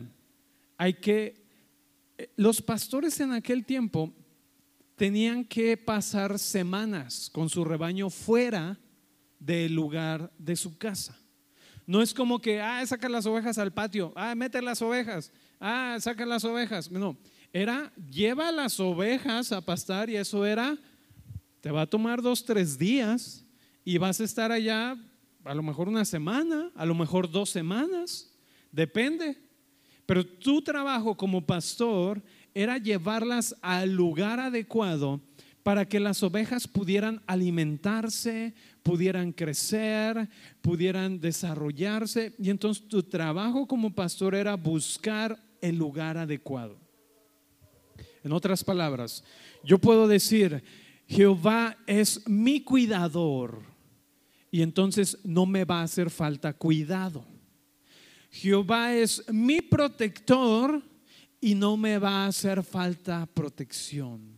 Hay 0.76 0.94
que... 0.94 1.46
Eh, 2.18 2.28
los 2.34 2.60
pastores 2.60 3.20
en 3.20 3.30
aquel 3.30 3.64
tiempo 3.64 4.12
tenían 4.96 5.44
que 5.44 5.76
pasar 5.76 6.36
semanas 6.36 7.30
con 7.32 7.48
su 7.48 7.64
rebaño 7.64 8.10
fuera 8.10 8.76
del 9.38 9.72
lugar 9.72 10.32
de 10.36 10.56
su 10.56 10.76
casa. 10.76 11.16
No 11.86 12.02
es 12.02 12.12
como 12.12 12.40
que, 12.40 12.60
ah, 12.60 12.84
saca 12.84 13.08
las 13.08 13.26
ovejas 13.26 13.58
al 13.58 13.72
patio, 13.72 14.12
ah, 14.16 14.34
mete 14.34 14.60
las 14.60 14.82
ovejas, 14.82 15.32
ah, 15.60 15.96
saca 16.00 16.26
las 16.26 16.44
ovejas. 16.44 16.90
No, 16.90 17.16
era, 17.52 17.92
lleva 18.10 18.50
las 18.50 18.80
ovejas 18.80 19.52
a 19.52 19.60
pastar 19.60 20.10
y 20.10 20.16
eso 20.16 20.44
era, 20.44 20.76
te 21.60 21.70
va 21.70 21.82
a 21.82 21.86
tomar 21.86 22.20
dos, 22.20 22.44
tres 22.44 22.76
días 22.76 23.44
y 23.84 23.98
vas 23.98 24.20
a 24.20 24.24
estar 24.24 24.50
allá 24.50 24.96
a 25.44 25.54
lo 25.54 25.62
mejor 25.62 25.88
una 25.88 26.04
semana, 26.04 26.72
a 26.74 26.84
lo 26.84 26.94
mejor 26.94 27.30
dos 27.30 27.50
semanas, 27.50 28.32
depende. 28.72 29.38
Pero 30.04 30.26
tu 30.26 30.60
trabajo 30.62 31.16
como 31.16 31.46
pastor 31.46 32.20
era 32.52 32.78
llevarlas 32.78 33.54
al 33.60 33.92
lugar 33.92 34.40
adecuado 34.40 35.20
para 35.66 35.84
que 35.84 35.98
las 35.98 36.22
ovejas 36.22 36.68
pudieran 36.68 37.20
alimentarse, 37.26 38.54
pudieran 38.84 39.32
crecer, 39.32 40.28
pudieran 40.62 41.18
desarrollarse. 41.18 42.36
Y 42.38 42.50
entonces 42.50 42.86
tu 42.86 43.02
trabajo 43.02 43.66
como 43.66 43.92
pastor 43.92 44.36
era 44.36 44.54
buscar 44.54 45.36
el 45.60 45.74
lugar 45.74 46.18
adecuado. 46.18 46.78
En 48.22 48.30
otras 48.30 48.62
palabras, 48.62 49.24
yo 49.64 49.78
puedo 49.78 50.06
decir, 50.06 50.62
Jehová 51.08 51.76
es 51.88 52.28
mi 52.28 52.60
cuidador 52.60 53.60
y 54.52 54.62
entonces 54.62 55.18
no 55.24 55.46
me 55.46 55.64
va 55.64 55.80
a 55.80 55.82
hacer 55.82 56.10
falta 56.10 56.52
cuidado. 56.52 57.26
Jehová 58.30 58.94
es 58.94 59.20
mi 59.32 59.62
protector 59.62 60.80
y 61.40 61.56
no 61.56 61.76
me 61.76 61.98
va 61.98 62.22
a 62.22 62.28
hacer 62.28 62.62
falta 62.62 63.26
protección. 63.26 64.35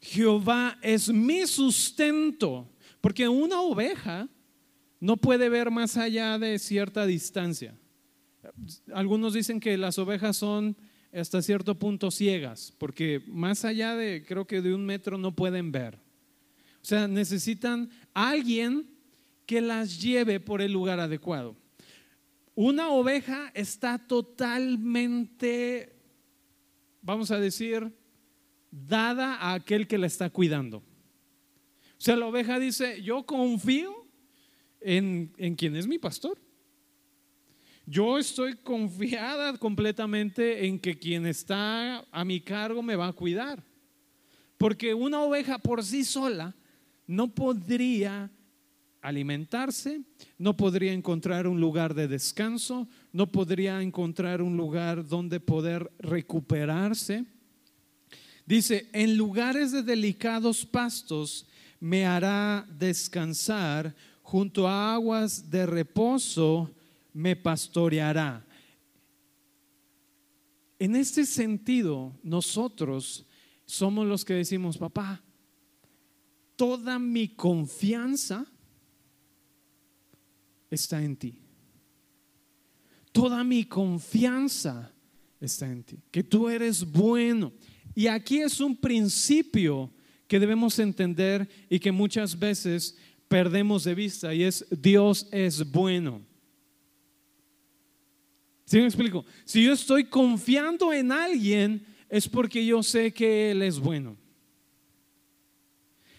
Jehová 0.00 0.78
es 0.82 1.12
mi 1.12 1.46
sustento, 1.46 2.70
porque 3.00 3.28
una 3.28 3.60
oveja 3.60 4.28
no 4.98 5.16
puede 5.16 5.48
ver 5.48 5.70
más 5.70 5.96
allá 5.96 6.38
de 6.38 6.58
cierta 6.58 7.06
distancia. 7.06 7.76
Algunos 8.92 9.34
dicen 9.34 9.60
que 9.60 9.76
las 9.76 9.98
ovejas 9.98 10.36
son 10.36 10.76
hasta 11.12 11.42
cierto 11.42 11.78
punto 11.78 12.10
ciegas, 12.10 12.74
porque 12.78 13.22
más 13.26 13.64
allá 13.64 13.94
de, 13.96 14.24
creo 14.26 14.46
que 14.46 14.62
de 14.62 14.74
un 14.74 14.86
metro 14.86 15.18
no 15.18 15.34
pueden 15.34 15.72
ver. 15.72 15.98
O 16.82 16.84
sea, 16.84 17.08
necesitan 17.08 17.90
alguien 18.14 18.88
que 19.44 19.60
las 19.60 20.00
lleve 20.00 20.40
por 20.40 20.62
el 20.62 20.72
lugar 20.72 21.00
adecuado. 21.00 21.56
Una 22.54 22.90
oveja 22.90 23.50
está 23.54 23.98
totalmente, 23.98 25.96
vamos 27.02 27.30
a 27.30 27.38
decir, 27.38 27.92
dada 28.70 29.36
a 29.36 29.54
aquel 29.54 29.86
que 29.86 29.98
la 29.98 30.06
está 30.06 30.30
cuidando. 30.30 30.78
O 30.78 30.82
sea, 32.02 32.16
la 32.16 32.26
oveja 32.26 32.58
dice, 32.58 33.02
yo 33.02 33.24
confío 33.24 34.06
en, 34.80 35.32
en 35.36 35.54
quien 35.54 35.76
es 35.76 35.86
mi 35.86 35.98
pastor. 35.98 36.38
Yo 37.86 38.18
estoy 38.18 38.56
confiada 38.56 39.58
completamente 39.58 40.66
en 40.66 40.78
que 40.78 40.98
quien 40.98 41.26
está 41.26 42.04
a 42.10 42.24
mi 42.24 42.40
cargo 42.40 42.82
me 42.82 42.96
va 42.96 43.08
a 43.08 43.12
cuidar. 43.12 43.62
Porque 44.56 44.94
una 44.94 45.22
oveja 45.22 45.58
por 45.58 45.82
sí 45.82 46.04
sola 46.04 46.54
no 47.06 47.34
podría 47.34 48.30
alimentarse, 49.02 50.02
no 50.38 50.56
podría 50.56 50.92
encontrar 50.92 51.46
un 51.46 51.60
lugar 51.60 51.94
de 51.94 52.08
descanso, 52.08 52.86
no 53.12 53.32
podría 53.32 53.80
encontrar 53.82 54.42
un 54.42 54.56
lugar 54.56 55.06
donde 55.06 55.40
poder 55.40 55.90
recuperarse. 55.98 57.24
Dice, 58.46 58.88
en 58.92 59.16
lugares 59.16 59.72
de 59.72 59.82
delicados 59.82 60.64
pastos 60.66 61.46
me 61.78 62.04
hará 62.04 62.66
descansar, 62.78 63.94
junto 64.22 64.68
a 64.68 64.94
aguas 64.94 65.50
de 65.50 65.66
reposo 65.66 66.70
me 67.12 67.36
pastoreará. 67.36 68.44
En 70.78 70.96
este 70.96 71.26
sentido, 71.26 72.12
nosotros 72.22 73.26
somos 73.66 74.06
los 74.06 74.24
que 74.24 74.34
decimos, 74.34 74.78
papá, 74.78 75.22
toda 76.56 76.98
mi 76.98 77.28
confianza 77.28 78.46
está 80.70 81.02
en 81.02 81.16
ti. 81.16 81.38
Toda 83.12 83.42
mi 83.42 83.64
confianza 83.64 84.92
está 85.40 85.66
en 85.66 85.82
ti, 85.82 85.98
que 86.10 86.22
tú 86.22 86.48
eres 86.48 86.84
bueno. 86.84 87.52
Y 87.94 88.06
aquí 88.06 88.40
es 88.40 88.60
un 88.60 88.76
principio 88.76 89.90
que 90.26 90.38
debemos 90.38 90.78
entender 90.78 91.48
y 91.68 91.78
que 91.78 91.92
muchas 91.92 92.38
veces 92.38 92.96
perdemos 93.28 93.84
de 93.84 93.94
vista 93.94 94.32
y 94.34 94.44
es 94.44 94.64
Dios 94.70 95.28
es 95.32 95.68
bueno. 95.70 96.22
¿Sí 98.64 98.78
me 98.78 98.86
explico? 98.86 99.24
Si 99.44 99.64
yo 99.64 99.72
estoy 99.72 100.04
confiando 100.04 100.92
en 100.92 101.10
alguien 101.10 101.84
es 102.08 102.28
porque 102.28 102.64
yo 102.64 102.82
sé 102.82 103.12
que 103.12 103.50
Él 103.50 103.62
es 103.62 103.78
bueno. 103.78 104.16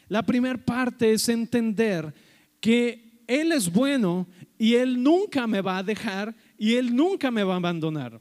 La 0.10 0.24
primera 0.24 0.58
parte 0.58 1.14
es 1.14 1.30
entender 1.30 2.14
que 2.60 3.12
él 3.32 3.54
es 3.54 3.72
bueno 3.72 4.28
y 4.58 4.74
Él 4.76 5.02
nunca 5.02 5.48
me 5.48 5.62
va 5.62 5.78
a 5.78 5.84
dejar 5.84 6.36
y 6.58 6.76
Él 6.76 6.94
nunca 6.94 7.32
me 7.32 7.44
va 7.46 7.54
a 7.54 7.58
abandonar. 7.58 8.20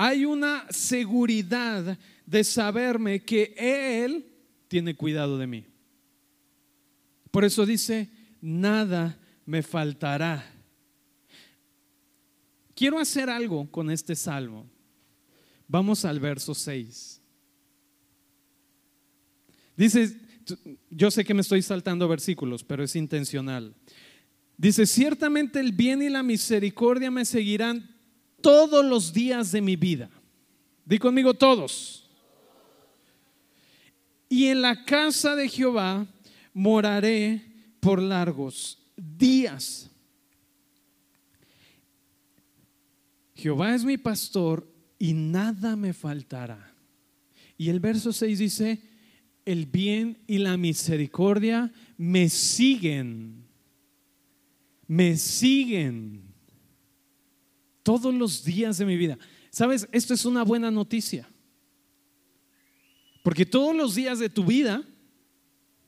Hay 0.00 0.24
una 0.24 0.64
seguridad 0.70 1.98
de 2.24 2.44
saberme 2.44 3.24
que 3.24 3.52
Él 3.58 4.24
tiene 4.68 4.94
cuidado 4.94 5.36
de 5.38 5.48
mí. 5.48 5.66
Por 7.32 7.44
eso 7.44 7.66
dice, 7.66 8.08
nada 8.40 9.18
me 9.44 9.60
faltará. 9.60 10.54
Quiero 12.76 13.00
hacer 13.00 13.28
algo 13.28 13.68
con 13.72 13.90
este 13.90 14.14
salmo. 14.14 14.70
Vamos 15.66 16.04
al 16.04 16.20
verso 16.20 16.54
6. 16.54 17.20
Dice, 19.76 20.16
yo 20.90 21.10
sé 21.10 21.24
que 21.24 21.34
me 21.34 21.40
estoy 21.40 21.60
saltando 21.60 22.06
versículos, 22.06 22.62
pero 22.62 22.84
es 22.84 22.94
intencional. 22.94 23.74
Dice, 24.56 24.86
ciertamente 24.86 25.58
el 25.58 25.72
bien 25.72 26.02
y 26.02 26.08
la 26.08 26.22
misericordia 26.22 27.10
me 27.10 27.24
seguirán 27.24 27.97
todos 28.40 28.84
los 28.84 29.12
días 29.12 29.52
de 29.52 29.60
mi 29.60 29.76
vida. 29.76 30.10
Di 30.84 30.98
conmigo 30.98 31.34
todos. 31.34 32.08
Y 34.28 34.46
en 34.46 34.62
la 34.62 34.84
casa 34.84 35.34
de 35.34 35.48
Jehová 35.48 36.06
moraré 36.52 37.42
por 37.80 38.00
largos 38.00 38.78
días. 38.96 39.90
Jehová 43.34 43.74
es 43.74 43.84
mi 43.84 43.96
pastor 43.96 44.66
y 44.98 45.12
nada 45.12 45.76
me 45.76 45.92
faltará. 45.92 46.74
Y 47.56 47.70
el 47.70 47.80
verso 47.80 48.12
6 48.12 48.38
dice, 48.38 48.82
el 49.44 49.66
bien 49.66 50.18
y 50.26 50.38
la 50.38 50.56
misericordia 50.56 51.72
me 51.96 52.28
siguen, 52.28 53.44
me 54.86 55.16
siguen 55.16 56.27
todos 57.88 58.12
los 58.12 58.44
días 58.44 58.76
de 58.76 58.84
mi 58.84 58.98
vida. 58.98 59.18
¿Sabes? 59.48 59.88
Esto 59.92 60.12
es 60.12 60.26
una 60.26 60.42
buena 60.44 60.70
noticia. 60.70 61.26
Porque 63.22 63.46
todos 63.46 63.74
los 63.74 63.94
días 63.94 64.18
de 64.18 64.28
tu 64.28 64.44
vida, 64.44 64.84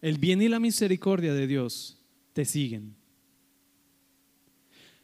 el 0.01 0.17
bien 0.17 0.41
y 0.41 0.49
la 0.49 0.59
misericordia 0.59 1.35
de 1.35 1.47
Dios 1.47 2.01
te 2.33 2.47
siguen. 2.47 2.97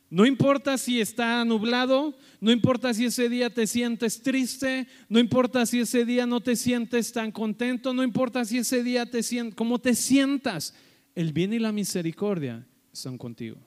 No 0.08 0.24
importa 0.24 0.78
si 0.78 0.98
está 0.98 1.44
nublado, 1.44 2.16
no 2.40 2.50
importa 2.50 2.94
si 2.94 3.04
ese 3.04 3.28
día 3.28 3.52
te 3.52 3.66
sientes 3.66 4.22
triste, 4.22 4.88
no 5.10 5.18
importa 5.18 5.66
si 5.66 5.80
ese 5.80 6.06
día 6.06 6.24
no 6.24 6.40
te 6.40 6.56
sientes 6.56 7.12
tan 7.12 7.30
contento, 7.30 7.92
no 7.92 8.04
importa 8.04 8.42
si 8.46 8.56
ese 8.56 8.82
día 8.82 9.04
te 9.04 9.22
sientes, 9.22 9.54
como 9.54 9.78
te 9.78 9.94
sientas, 9.94 10.72
el 11.14 11.34
bien 11.34 11.52
y 11.52 11.58
la 11.58 11.72
misericordia 11.72 12.66
están 12.90 13.18
contigo. 13.18 13.58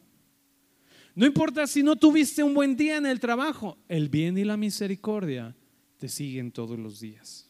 No 1.19 1.25
importa 1.25 1.67
si 1.67 1.83
no 1.83 1.97
tuviste 1.97 2.43
un 2.43 2.53
buen 2.53 2.77
día 2.77 2.95
en 2.95 3.05
el 3.05 3.19
trabajo, 3.19 3.77
el 3.89 4.07
bien 4.07 4.37
y 4.37 4.45
la 4.45 4.55
misericordia 4.55 5.53
te 5.97 6.07
siguen 6.07 6.49
todos 6.49 6.79
los 6.79 7.01
días. 7.01 7.49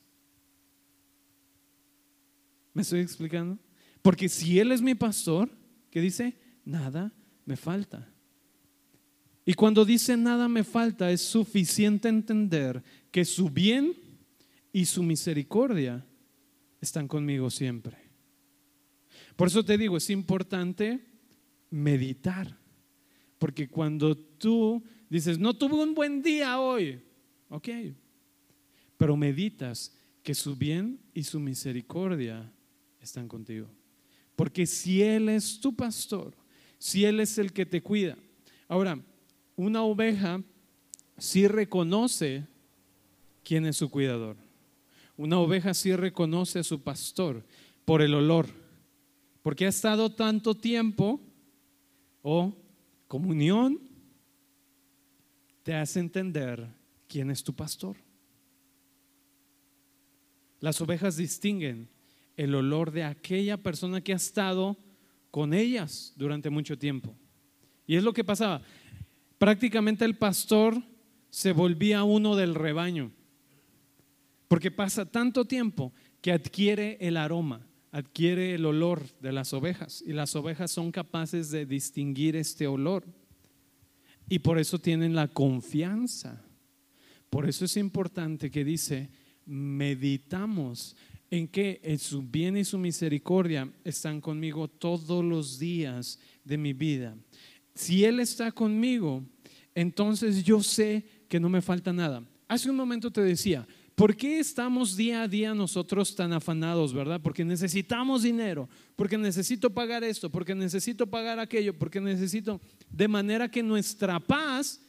¿Me 2.74 2.82
estoy 2.82 3.02
explicando? 3.02 3.60
Porque 4.02 4.28
si 4.28 4.58
Él 4.58 4.72
es 4.72 4.82
mi 4.82 4.96
pastor, 4.96 5.52
¿qué 5.92 6.02
dice? 6.02 6.36
Nada 6.66 7.14
me 7.46 7.56
falta. 7.56 8.12
Y 9.46 9.54
cuando 9.54 9.86
dice 9.86 10.18
nada 10.18 10.48
me 10.48 10.64
falta, 10.64 11.12
es 11.12 11.22
suficiente 11.22 12.10
entender 12.10 12.82
que 13.12 13.24
su 13.24 13.52
bien 13.52 13.94
y 14.74 14.86
su 14.86 15.04
misericordia 15.04 16.04
están 16.82 17.08
conmigo 17.08 17.52
siempre. 17.52 17.98
Por 19.36 19.48
eso 19.48 19.64
te 19.64 19.78
digo, 19.78 19.96
es 19.96 20.10
importante 20.10 21.06
meditar. 21.70 22.59
Porque 23.40 23.68
cuando 23.68 24.16
tú 24.16 24.84
dices, 25.10 25.40
no 25.40 25.56
tuve 25.56 25.74
un 25.74 25.96
buen 25.96 26.22
día 26.22 26.60
hoy, 26.60 27.02
ok, 27.50 27.68
pero 28.96 29.18
meditas 29.18 29.96
que 30.22 30.36
su 30.36 30.56
bien 30.56 31.00
y 31.14 31.24
su 31.24 31.40
misericordia 31.40 32.54
están 33.02 33.28
contigo. 33.28 33.68
Porque 34.36 34.68
si 34.68 35.02
Él 35.02 35.30
es 35.30 35.60
tu 35.60 35.76
pastor, 35.76 36.36
si 36.78 37.06
Él 37.06 37.20
es 37.20 37.38
el 37.40 37.52
que 37.52 37.66
te 37.66 37.82
cuida, 37.82 38.16
Ahora, 38.70 39.04
una 39.56 39.82
oveja 39.82 40.44
sí 41.18 41.48
reconoce 41.48 42.46
quién 43.44 43.66
es 43.66 43.78
su 43.78 43.90
cuidador. 43.90 44.38
Una 45.18 45.40
oveja 45.40 45.74
sí 45.74 45.94
reconoce 45.96 46.60
a 46.60 46.64
su 46.64 46.82
pastor 46.84 47.44
por 47.84 48.04
el 48.04 48.14
olor, 48.14 48.46
porque 49.42 49.66
ha 49.66 49.70
estado 49.70 50.12
tanto 50.12 50.54
tiempo 50.54 51.20
o 52.22 52.56
comunión 53.10 53.82
te 55.64 55.74
hace 55.74 56.00
entender 56.00 56.66
quién 57.08 57.30
es 57.30 57.44
tu 57.44 57.54
pastor. 57.54 57.98
Las 60.62 60.80
ovejas 60.80 61.18
distinguen 61.18 61.90
el 62.38 62.56
olor 62.56 62.92
de 62.92 63.04
aquella 63.04 63.58
persona 63.58 64.00
que 64.00 64.14
ha 64.14 64.16
estado 64.16 64.78
con 65.32 65.54
ellas 65.54 66.14
durante 66.16 66.50
mucho 66.50 66.78
tiempo. 66.78 67.14
Y 67.88 67.96
es 67.96 68.04
lo 68.04 68.14
que 68.14 68.24
pasaba. 68.24 68.62
Prácticamente 69.38 70.06
el 70.06 70.16
pastor 70.16 70.82
se 71.32 71.52
volvía 71.52 72.04
uno 72.04 72.36
del 72.36 72.54
rebaño, 72.54 73.12
porque 74.48 74.70
pasa 74.70 75.06
tanto 75.06 75.46
tiempo 75.46 75.94
que 76.22 76.32
adquiere 76.32 76.98
el 77.02 77.18
aroma, 77.18 77.66
adquiere 77.92 78.54
el 78.54 78.66
olor 78.66 79.04
de 79.20 79.32
las 79.32 79.54
ovejas, 79.54 80.04
y 80.06 80.14
las 80.14 80.36
ovejas 80.36 80.72
son 80.72 80.92
capaces 80.92 81.52
de 81.52 81.66
distinguir 81.66 82.36
este 82.36 82.68
olor. 82.68 83.06
Y 84.28 84.40
por 84.40 84.60
eso 84.60 84.80
tienen 84.80 85.16
la 85.16 85.28
confianza. 85.28 86.44
Por 87.30 87.50
eso 87.50 87.66
es 87.66 87.78
importante 87.78 88.52
que 88.52 88.64
dice, 88.64 89.10
meditamos 89.46 90.96
en 91.32 91.48
que 91.48 91.80
en 91.84 92.00
su 92.00 92.22
bien 92.22 92.58
y 92.58 92.64
su 92.64 92.78
misericordia 92.78 93.72
están 93.84 94.22
conmigo 94.22 94.68
todos 94.68 95.24
los 95.24 95.60
días 95.60 96.20
de 96.44 96.58
mi 96.58 96.74
vida. 96.74 97.16
Si 97.76 98.04
Él 98.04 98.20
está 98.20 98.52
conmigo, 98.52 99.24
entonces 99.76 100.44
yo 100.44 100.62
sé 100.62 101.04
que 101.28 101.40
no 101.40 101.50
me 101.50 101.62
falta 101.62 101.94
nada. 101.94 102.24
Hace 102.48 102.70
un 102.70 102.76
momento 102.76 103.12
te 103.12 103.22
decía, 103.22 103.68
¿por 104.00 104.16
qué 104.16 104.40
estamos 104.40 104.96
día 104.96 105.24
a 105.24 105.28
día 105.28 105.54
nosotros 105.54 106.16
tan 106.16 106.32
afanados, 106.32 106.94
verdad? 106.94 107.20
Porque 107.22 107.44
necesitamos 107.44 108.24
dinero, 108.24 108.70
porque 108.96 109.18
necesito 109.18 109.70
pagar 109.72 110.06
esto, 110.06 110.30
porque 110.30 110.56
necesito 110.56 111.06
pagar 111.06 111.38
aquello, 111.38 111.78
porque 111.78 112.00
necesito, 112.00 112.62
de 112.90 113.10
manera 113.10 113.52
que 113.52 113.62
nuestra 113.62 114.18
paz 114.22 114.82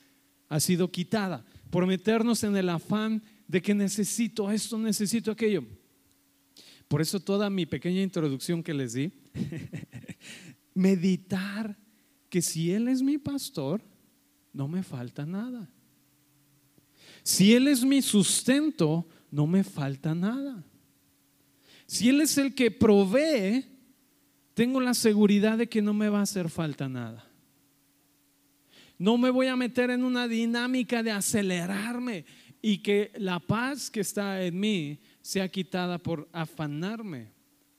ha 0.49 0.61
sido 0.61 0.93
quitada 0.93 1.45
por 1.71 1.89
meternos 1.89 2.45
en 2.45 2.57
el 2.57 2.69
afán 2.69 3.21
de 3.49 3.61
que 3.61 3.75
necesito 3.75 4.49
esto, 4.49 4.79
necesito 4.79 5.33
aquello. 5.33 5.65
Por 6.87 7.01
eso 7.01 7.19
toda 7.19 7.51
mi 7.51 7.67
pequeña 7.67 8.03
introducción 8.03 8.63
que 8.63 8.75
les 8.75 8.93
di, 8.93 9.11
meditar 10.73 11.77
que 12.29 12.41
si 12.41 12.71
Él 12.71 12.87
es 12.87 13.03
mi 13.03 13.19
pastor, 13.19 13.83
no 14.53 14.69
me 14.69 14.85
falta 14.85 15.27
nada. 15.27 15.69
Si 17.23 17.55
Él 17.55 17.69
es 17.69 17.85
mi 17.85 18.03
sustento, 18.03 19.07
no 19.31 19.47
me 19.47 19.65
falta 19.65 20.15
nada. 20.15 20.65
Si 21.87 22.09
Él 22.09 22.21
es 22.21 22.39
el 22.39 22.55
que 22.55 22.71
provee, 22.71 23.65
tengo 24.55 24.81
la 24.81 24.95
seguridad 24.95 25.59
de 25.59 25.69
que 25.69 25.83
no 25.83 25.95
me 25.95 26.09
va 26.09 26.21
a 26.21 26.23
hacer 26.23 26.49
falta 26.51 26.89
nada. 26.89 27.27
No 28.99 29.17
me 29.17 29.31
voy 29.31 29.47
a 29.47 29.57
meter 29.57 29.91
en 29.91 30.05
una 30.05 30.29
dinámica 30.29 31.03
de 31.03 31.11
acelerarme 31.11 32.27
y 32.61 32.79
que 32.79 33.13
la 33.17 33.41
paz 33.41 33.91
que 33.91 34.01
está 34.01 34.45
en 34.45 34.61
mí 34.61 35.01
sea 35.23 35.49
quitada 35.49 35.99
por 35.99 36.29
afanarme 36.33 37.33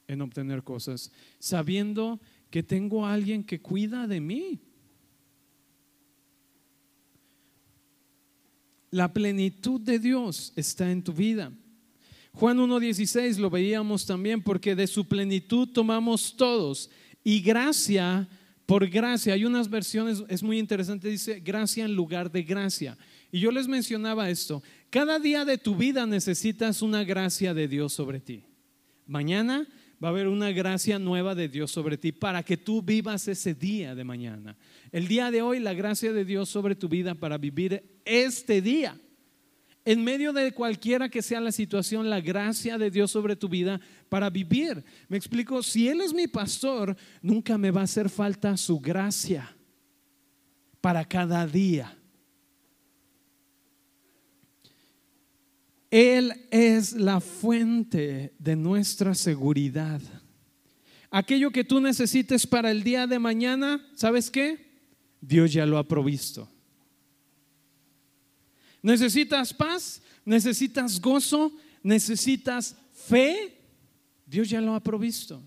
en 0.08 0.22
obtener 0.22 0.64
cosas, 0.64 1.12
sabiendo 1.40 2.20
que 2.50 2.64
tengo 2.64 3.06
a 3.06 3.14
alguien 3.14 3.44
que 3.44 3.62
cuida 3.62 4.08
de 4.08 4.20
mí. 4.20 4.60
La 8.92 9.12
plenitud 9.14 9.80
de 9.80 10.00
Dios 10.00 10.54
está 10.56 10.92
en 10.92 11.02
tu 11.02 11.14
vida. 11.14 11.52
Juan 12.34 12.58
1.16 12.58 13.38
lo 13.38 13.50
veíamos 13.50 14.06
también 14.06 14.42
porque 14.42 14.76
de 14.76 14.88
su 14.88 15.06
plenitud 15.06 15.70
tomamos 15.70 16.36
todos 16.36 16.90
y 17.24 17.42
gracia 17.42 18.28
por 18.66 18.88
gracia. 18.88 19.34
Hay 19.34 19.46
unas 19.46 19.70
versiones, 19.70 20.24
es 20.28 20.44
muy 20.44 20.60
interesante, 20.60 21.10
dice 21.10 21.40
gracia 21.40 21.86
en 21.86 21.96
lugar 21.96 22.32
de 22.32 22.44
gracia. 22.44 22.98
Y 23.32 23.40
yo 23.40 23.52
les 23.52 23.68
mencionaba 23.68 24.30
esto, 24.30 24.62
cada 24.90 25.20
día 25.20 25.46
de 25.46 25.58
tu 25.58 25.76
vida 25.76 26.06
necesitas 26.06 26.82
una 26.82 27.04
gracia 27.04 27.54
de 27.54 27.68
Dios 27.68 27.94
sobre 27.94 28.20
ti. 28.20 28.44
Mañana 29.08 29.68
va 30.04 30.08
a 30.08 30.12
haber 30.12 30.28
una 30.28 30.52
gracia 30.52 30.98
nueva 30.98 31.36
de 31.36 31.48
Dios 31.48 31.72
sobre 31.72 31.98
ti 31.98 32.12
para 32.12 32.42
que 32.44 32.58
tú 32.58 32.82
vivas 32.82 33.28
ese 33.28 33.54
día 33.54 33.94
de 33.94 34.04
mañana. 34.04 34.58
El 34.92 35.08
día 35.08 35.30
de 35.30 35.42
hoy, 35.42 35.60
la 35.60 35.74
gracia 35.74 36.12
de 36.12 36.26
Dios 36.26 36.50
sobre 36.50 36.76
tu 36.76 36.90
vida 36.90 37.14
para 37.14 37.38
vivir 37.38 38.02
este 38.04 38.62
día. 38.62 39.00
En 39.86 40.04
medio 40.04 40.34
de 40.34 40.52
cualquiera 40.52 41.10
que 41.10 41.22
sea 41.22 41.40
la 41.40 41.52
situación, 41.52 42.10
la 42.10 42.22
gracia 42.22 42.78
de 42.78 42.90
Dios 42.90 43.12
sobre 43.12 43.36
tu 43.36 43.50
vida 43.50 43.80
para 44.10 44.30
vivir. 44.30 44.84
Me 45.08 45.18
explico, 45.18 45.62
si 45.64 45.88
Él 45.88 46.02
es 46.02 46.14
mi 46.14 46.28
pastor, 46.28 46.96
nunca 47.22 47.58
me 47.58 47.72
va 47.72 47.82
a 47.82 47.86
hacer 47.86 48.10
falta 48.10 48.58
su 48.58 48.80
gracia 48.80 49.56
para 50.82 51.06
cada 51.06 51.46
día. 51.46 51.96
Él 55.92 56.48
es 56.52 56.94
la 56.94 57.20
fuente 57.20 58.34
de 58.40 58.56
nuestra 58.56 59.14
seguridad. 59.14 60.02
Aquello 61.12 61.52
que 61.52 61.66
tú 61.66 61.82
necesites 61.82 62.48
para 62.48 62.72
el 62.72 62.82
día 62.82 63.06
de 63.06 63.20
mañana, 63.20 63.86
¿sabes 63.94 64.32
qué? 64.32 64.72
Dios 65.20 65.52
ya 65.52 65.66
lo 65.66 65.78
ha 65.78 65.86
provisto. 65.86 66.50
¿Necesitas 68.82 69.54
paz? 69.54 70.02
¿Necesitas 70.24 71.00
gozo? 71.02 71.52
¿Necesitas 71.84 72.78
fe? 72.94 73.58
Dios 74.26 74.50
ya 74.50 74.62
lo 74.62 74.74
ha 74.74 74.80
provisto. 74.80 75.44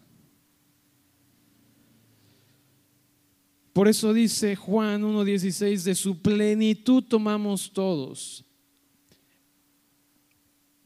Por 3.73 3.89
eso 3.89 4.13
dice 4.13 4.55
Juan 4.55 5.03
1.16, 5.03 5.83
de 5.85 5.95
su 5.95 6.21
plenitud 6.21 7.03
tomamos 7.03 7.73
todos 7.73 8.45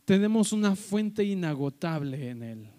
tenemos 0.08 0.54
una 0.54 0.74
fuente 0.74 1.22
inagotable 1.22 2.30
en 2.30 2.42
Él. 2.42 2.70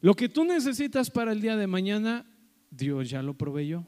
Lo 0.00 0.14
que 0.14 0.30
tú 0.30 0.42
necesitas 0.42 1.10
para 1.10 1.32
el 1.32 1.42
día 1.42 1.54
de 1.54 1.66
mañana, 1.66 2.24
Dios 2.70 3.10
ya 3.10 3.22
lo 3.22 3.34
proveyó. 3.34 3.86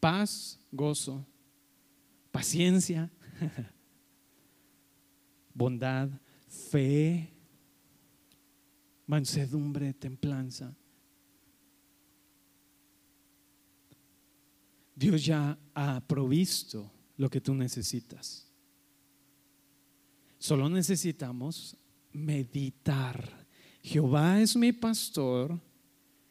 Paz, 0.00 0.58
gozo, 0.72 1.26
paciencia, 2.32 3.10
bondad, 5.52 6.08
fe, 6.48 7.30
mansedumbre, 9.06 9.92
templanza. 9.92 10.74
Dios 14.94 15.22
ya 15.22 15.58
ha 15.74 16.00
provisto 16.00 16.90
lo 17.18 17.28
que 17.28 17.42
tú 17.42 17.54
necesitas. 17.54 18.45
Solo 20.38 20.68
necesitamos 20.68 21.76
meditar. 22.12 23.46
Jehová 23.82 24.40
es 24.40 24.56
mi 24.56 24.72
pastor 24.72 25.60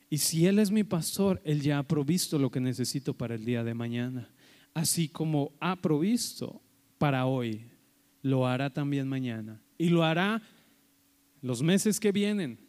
y 0.10 0.18
si 0.18 0.46
Él 0.46 0.60
es 0.60 0.72
mi 0.72 0.84
pastor, 0.84 1.42
Él 1.44 1.62
ya 1.62 1.80
ha 1.80 1.84
provisto 1.84 2.38
lo 2.38 2.52
que 2.52 2.60
necesito 2.60 3.14
para 3.14 3.36
el 3.36 3.46
día 3.46 3.64
de 3.64 3.74
mañana. 3.74 4.30
Así 4.74 5.10
como 5.10 5.54
ha 5.60 5.82
provisto 5.82 6.62
para 6.98 7.26
hoy, 7.26 7.66
lo 8.22 8.48
hará 8.48 8.72
también 8.72 9.08
mañana. 9.08 9.62
Y 9.78 9.90
lo 9.90 10.04
hará 10.04 10.42
los 11.42 11.62
meses 11.62 12.00
que 12.00 12.12
vienen. 12.12 12.60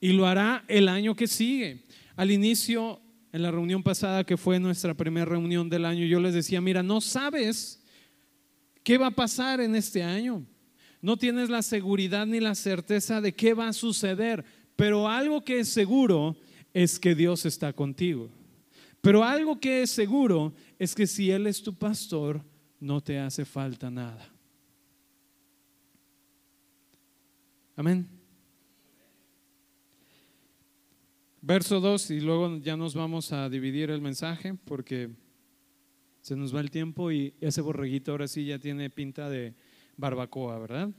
Y 0.00 0.12
lo 0.12 0.26
hará 0.26 0.64
el 0.68 0.88
año 0.88 1.14
que 1.14 1.26
sigue. 1.26 1.86
Al 2.16 2.30
inicio, 2.30 3.00
en 3.32 3.42
la 3.42 3.50
reunión 3.50 3.82
pasada, 3.82 4.24
que 4.24 4.36
fue 4.36 4.58
nuestra 4.58 4.94
primera 4.94 5.26
reunión 5.26 5.70
del 5.70 5.84
año, 5.84 6.04
yo 6.04 6.20
les 6.20 6.34
decía, 6.34 6.60
mira, 6.60 6.82
no 6.82 7.00
sabes 7.00 7.82
qué 8.82 8.98
va 8.98 9.06
a 9.08 9.12
pasar 9.12 9.60
en 9.60 9.76
este 9.76 10.02
año 10.02 10.44
no 11.02 11.16
tienes 11.16 11.50
la 11.50 11.62
seguridad 11.62 12.26
ni 12.26 12.40
la 12.40 12.54
certeza 12.54 13.20
de 13.20 13.34
qué 13.34 13.54
va 13.54 13.68
a 13.68 13.72
suceder, 13.72 14.44
pero 14.76 15.08
algo 15.08 15.44
que 15.44 15.60
es 15.60 15.68
seguro 15.68 16.36
es 16.72 16.98
que 16.98 17.14
Dios 17.14 17.44
está 17.44 17.72
contigo. 17.72 18.30
Pero 19.00 19.24
algo 19.24 19.58
que 19.58 19.82
es 19.82 19.90
seguro 19.90 20.54
es 20.78 20.94
que 20.94 21.08
si 21.08 21.30
Él 21.30 21.48
es 21.48 21.60
tu 21.60 21.74
pastor, 21.74 22.40
no 22.78 23.00
te 23.00 23.18
hace 23.18 23.44
falta 23.44 23.90
nada. 23.90 24.32
Amén. 27.74 28.06
Verso 31.40 31.80
2 31.80 32.12
y 32.12 32.20
luego 32.20 32.58
ya 32.58 32.76
nos 32.76 32.94
vamos 32.94 33.32
a 33.32 33.48
dividir 33.48 33.90
el 33.90 34.00
mensaje 34.00 34.54
porque 34.54 35.10
se 36.20 36.36
nos 36.36 36.54
va 36.54 36.60
el 36.60 36.70
tiempo 36.70 37.10
y 37.10 37.34
ese 37.40 37.60
borreguito 37.60 38.12
ahora 38.12 38.28
sí 38.28 38.44
ya 38.44 38.60
tiene 38.60 38.88
pinta 38.90 39.28
de 39.28 39.54
barbacoa, 39.96 40.58
¿verdad? 40.58 40.90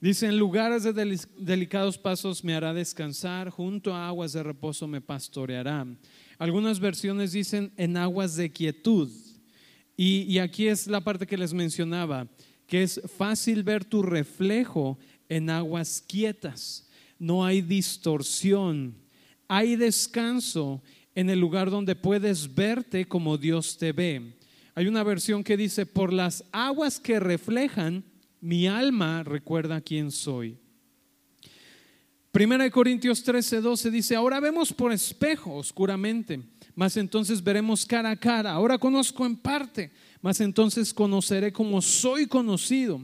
Dice, 0.00 0.26
en 0.26 0.38
lugares 0.38 0.82
de 0.82 0.92
delicados 1.38 1.96
pasos 1.96 2.44
me 2.44 2.54
hará 2.54 2.74
descansar, 2.74 3.48
junto 3.48 3.94
a 3.94 4.06
aguas 4.08 4.34
de 4.34 4.42
reposo 4.42 4.86
me 4.86 5.00
pastoreará. 5.00 5.86
Algunas 6.38 6.78
versiones 6.78 7.32
dicen 7.32 7.72
en 7.76 7.96
aguas 7.96 8.36
de 8.36 8.52
quietud. 8.52 9.10
Y, 9.96 10.22
y 10.22 10.40
aquí 10.40 10.66
es 10.66 10.88
la 10.88 11.00
parte 11.00 11.26
que 11.26 11.38
les 11.38 11.54
mencionaba, 11.54 12.28
que 12.66 12.82
es 12.82 13.00
fácil 13.16 13.62
ver 13.62 13.84
tu 13.84 14.02
reflejo 14.02 14.98
en 15.28 15.48
aguas 15.48 16.04
quietas. 16.06 16.86
No 17.18 17.44
hay 17.44 17.62
distorsión, 17.62 18.94
hay 19.48 19.76
descanso 19.76 20.82
en 21.14 21.30
el 21.30 21.38
lugar 21.38 21.70
donde 21.70 21.94
puedes 21.94 22.54
verte 22.54 23.06
como 23.06 23.38
Dios 23.38 23.78
te 23.78 23.92
ve. 23.92 24.34
Hay 24.74 24.88
una 24.88 25.04
versión 25.04 25.44
que 25.44 25.56
dice, 25.56 25.86
por 25.86 26.12
las 26.12 26.44
aguas 26.50 26.98
que 26.98 27.20
reflejan, 27.20 28.04
mi 28.44 28.66
alma 28.66 29.22
recuerda 29.22 29.80
quién 29.80 30.10
soy. 30.10 30.58
Primera 32.30 32.64
de 32.64 32.70
Corintios 32.70 33.22
13, 33.22 33.62
12 33.62 33.90
dice, 33.90 34.14
ahora 34.14 34.38
vemos 34.38 34.70
por 34.70 34.92
espejo 34.92 35.54
oscuramente, 35.54 36.42
mas 36.74 36.98
entonces 36.98 37.42
veremos 37.42 37.86
cara 37.86 38.10
a 38.10 38.16
cara. 38.16 38.52
Ahora 38.52 38.76
conozco 38.76 39.24
en 39.24 39.34
parte, 39.34 39.90
mas 40.20 40.42
entonces 40.42 40.92
conoceré 40.92 41.54
como 41.54 41.80
soy 41.80 42.26
conocido. 42.26 43.00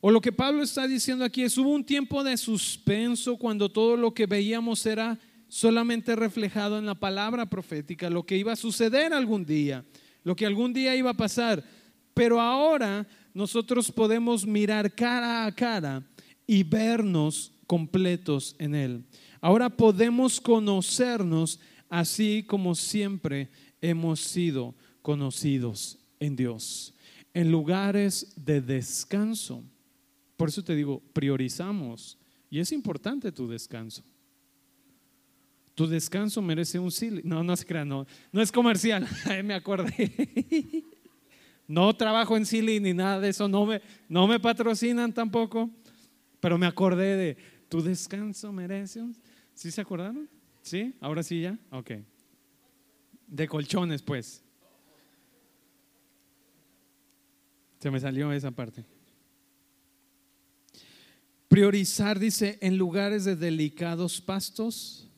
O 0.00 0.12
lo 0.12 0.20
que 0.20 0.30
Pablo 0.30 0.62
está 0.62 0.86
diciendo 0.86 1.24
aquí 1.24 1.42
es, 1.42 1.58
hubo 1.58 1.70
un 1.70 1.84
tiempo 1.84 2.22
de 2.22 2.36
suspenso 2.36 3.36
cuando 3.36 3.72
todo 3.72 3.96
lo 3.96 4.14
que 4.14 4.26
veíamos 4.26 4.86
era 4.86 5.18
solamente 5.48 6.14
reflejado 6.14 6.78
en 6.78 6.86
la 6.86 6.94
palabra 6.94 7.46
profética, 7.46 8.08
lo 8.10 8.24
que 8.24 8.36
iba 8.36 8.52
a 8.52 8.56
suceder 8.56 9.12
algún 9.12 9.44
día, 9.44 9.84
lo 10.22 10.36
que 10.36 10.46
algún 10.46 10.72
día 10.72 10.94
iba 10.94 11.10
a 11.10 11.14
pasar. 11.14 11.64
Pero 12.14 12.40
ahora 12.40 13.08
nosotros 13.34 13.90
podemos 13.90 14.46
mirar 14.46 14.94
cara 14.94 15.44
a 15.44 15.52
cara 15.52 16.02
y 16.46 16.62
vernos 16.62 17.52
completos 17.66 18.54
en 18.58 18.74
Él. 18.74 19.04
Ahora 19.40 19.68
podemos 19.68 20.40
conocernos 20.40 21.60
así 21.90 22.44
como 22.46 22.74
siempre 22.74 23.50
hemos 23.80 24.20
sido 24.20 24.74
conocidos 25.02 25.98
en 26.20 26.36
Dios, 26.36 26.94
en 27.34 27.50
lugares 27.50 28.32
de 28.36 28.60
descanso. 28.60 29.62
Por 30.36 30.48
eso 30.48 30.62
te 30.64 30.74
digo, 30.74 31.02
priorizamos 31.12 32.16
y 32.48 32.60
es 32.60 32.72
importante 32.72 33.32
tu 33.32 33.48
descanso. 33.48 34.02
Tu 35.74 35.88
descanso 35.88 36.40
merece 36.40 36.78
un 36.78 36.92
sí. 36.92 37.20
No, 37.24 37.42
no 37.42 37.56
se 37.56 37.66
crea, 37.66 37.84
no, 37.84 38.06
no 38.30 38.40
es 38.40 38.52
comercial. 38.52 39.06
me 39.44 39.54
acordé. 39.54 40.84
No 41.66 41.94
trabajo 41.94 42.36
en 42.36 42.44
Silly 42.44 42.80
ni 42.80 42.92
nada 42.92 43.20
de 43.20 43.30
eso, 43.30 43.48
no 43.48 43.64
me, 43.64 43.80
no 44.08 44.26
me 44.26 44.38
patrocinan 44.38 45.12
tampoco, 45.12 45.70
pero 46.40 46.58
me 46.58 46.66
acordé 46.66 47.16
de 47.16 47.36
tu 47.68 47.82
descanso 47.82 48.52
merece 48.52 49.00
un... 49.00 49.16
¿Sí 49.54 49.70
se 49.70 49.80
acordaron? 49.80 50.28
¿Sí? 50.62 50.94
¿Ahora 51.00 51.22
sí 51.22 51.40
ya? 51.40 51.58
Ok. 51.70 51.92
De 53.26 53.48
colchones, 53.48 54.02
pues. 54.02 54.42
Se 57.78 57.90
me 57.90 58.00
salió 58.00 58.32
esa 58.32 58.50
parte. 58.50 58.84
Priorizar, 61.48 62.18
dice, 62.18 62.58
en 62.60 62.76
lugares 62.76 63.24
de 63.24 63.36
delicados 63.36 64.20
pastos, 64.20 65.10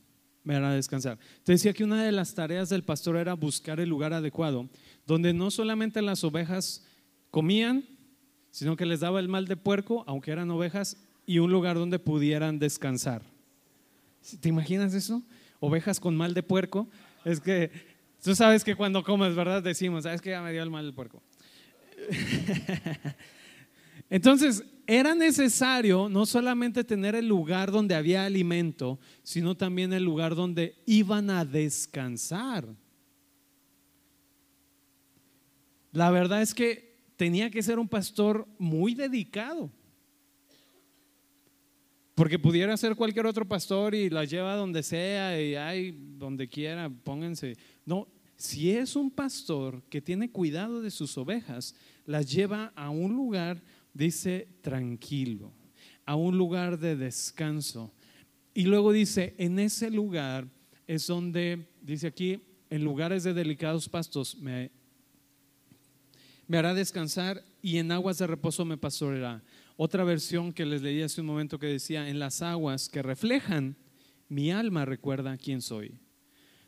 me 0.43 0.55
hará 0.55 0.73
descansar. 0.73 1.17
Te 1.43 1.53
decía 1.53 1.73
que 1.73 1.83
una 1.83 2.03
de 2.03 2.11
las 2.11 2.33
tareas 2.33 2.69
del 2.69 2.83
pastor 2.83 3.17
era 3.17 3.33
buscar 3.33 3.79
el 3.79 3.89
lugar 3.89 4.13
adecuado, 4.13 4.69
donde 5.07 5.33
no 5.33 5.49
solamente 5.49 6.01
las 6.01 6.23
ovejas 6.23 6.85
comían, 7.31 7.85
sino 8.51 8.75
que 8.75 8.85
les 8.85 8.99
daba 8.99 9.19
el 9.19 9.29
mal 9.29 9.47
de 9.47 9.55
puerco, 9.55 10.03
aunque 10.05 10.31
eran 10.31 10.51
ovejas, 10.51 10.97
y 11.25 11.39
un 11.39 11.51
lugar 11.51 11.77
donde 11.77 11.97
pudieran 11.97 12.59
descansar. 12.59 13.21
¿Te 14.39 14.49
imaginas 14.49 14.93
eso? 14.93 15.23
Ovejas 15.59 15.99
con 15.99 16.15
mal 16.15 16.33
de 16.33 16.43
puerco. 16.43 16.87
Es 17.23 17.39
que 17.39 17.71
tú 18.23 18.35
sabes 18.35 18.63
que 18.63 18.75
cuando 18.75 19.03
comes, 19.03 19.35
¿verdad? 19.35 19.63
Decimos, 19.63 20.03
¿sabes 20.03 20.21
que 20.21 20.31
ya 20.31 20.41
me 20.41 20.51
dio 20.51 20.61
el 20.61 20.69
mal 20.69 20.85
de 20.85 20.93
puerco? 20.93 21.21
Entonces, 24.09 24.63
era 24.85 25.15
necesario 25.15 26.07
no 26.09 26.25
solamente 26.25 26.83
tener 26.83 27.15
el 27.15 27.27
lugar 27.27 27.71
donde 27.71 27.95
había 27.95 28.25
alimento, 28.25 28.99
sino 29.23 29.55
también 29.55 29.93
el 29.93 30.03
lugar 30.03 30.35
donde 30.35 30.75
iban 30.85 31.29
a 31.29 31.43
descansar. 31.45 32.67
La 35.97 36.11
verdad 36.11 36.43
es 36.43 36.53
que 36.53 36.95
tenía 37.15 37.49
que 37.49 37.63
ser 37.63 37.79
un 37.79 37.87
pastor 37.87 38.47
muy 38.59 38.93
dedicado. 38.93 39.71
Porque 42.13 42.37
pudiera 42.37 42.77
ser 42.77 42.95
cualquier 42.95 43.25
otro 43.25 43.47
pastor 43.47 43.95
y 43.95 44.11
la 44.11 44.23
lleva 44.23 44.53
donde 44.53 44.83
sea 44.83 45.41
y 45.41 45.55
hay 45.55 45.97
donde 46.19 46.47
quiera, 46.47 46.87
pónganse. 46.87 47.57
No, 47.83 48.07
si 48.35 48.69
es 48.69 48.95
un 48.95 49.09
pastor 49.09 49.81
que 49.89 49.99
tiene 49.99 50.29
cuidado 50.29 50.81
de 50.81 50.91
sus 50.91 51.17
ovejas, 51.17 51.73
las 52.05 52.31
lleva 52.31 52.73
a 52.75 52.91
un 52.91 53.15
lugar, 53.15 53.63
dice, 53.91 54.49
tranquilo, 54.61 55.51
a 56.05 56.13
un 56.13 56.37
lugar 56.37 56.77
de 56.77 56.95
descanso. 56.95 57.91
Y 58.53 58.65
luego 58.65 58.91
dice, 58.91 59.33
en 59.39 59.57
ese 59.57 59.89
lugar 59.89 60.47
es 60.85 61.07
donde, 61.07 61.65
dice 61.81 62.05
aquí, 62.05 62.39
en 62.69 62.83
lugares 62.83 63.23
de 63.23 63.33
delicados 63.33 63.89
pastos 63.89 64.37
me, 64.37 64.76
me 66.47 66.57
hará 66.57 66.73
descansar 66.73 67.43
y 67.61 67.77
en 67.77 67.91
aguas 67.91 68.17
de 68.17 68.27
reposo 68.27 68.65
me 68.65 68.77
pastoreará. 68.77 69.43
Otra 69.75 70.03
versión 70.03 70.53
que 70.53 70.65
les 70.65 70.81
leí 70.81 71.01
hace 71.01 71.21
un 71.21 71.27
momento 71.27 71.59
que 71.59 71.67
decía, 71.67 72.09
en 72.09 72.19
las 72.19 72.41
aguas 72.41 72.89
que 72.89 73.01
reflejan, 73.01 73.75
mi 74.29 74.51
alma 74.51 74.85
recuerda 74.85 75.37
quién 75.37 75.61
soy. 75.61 75.99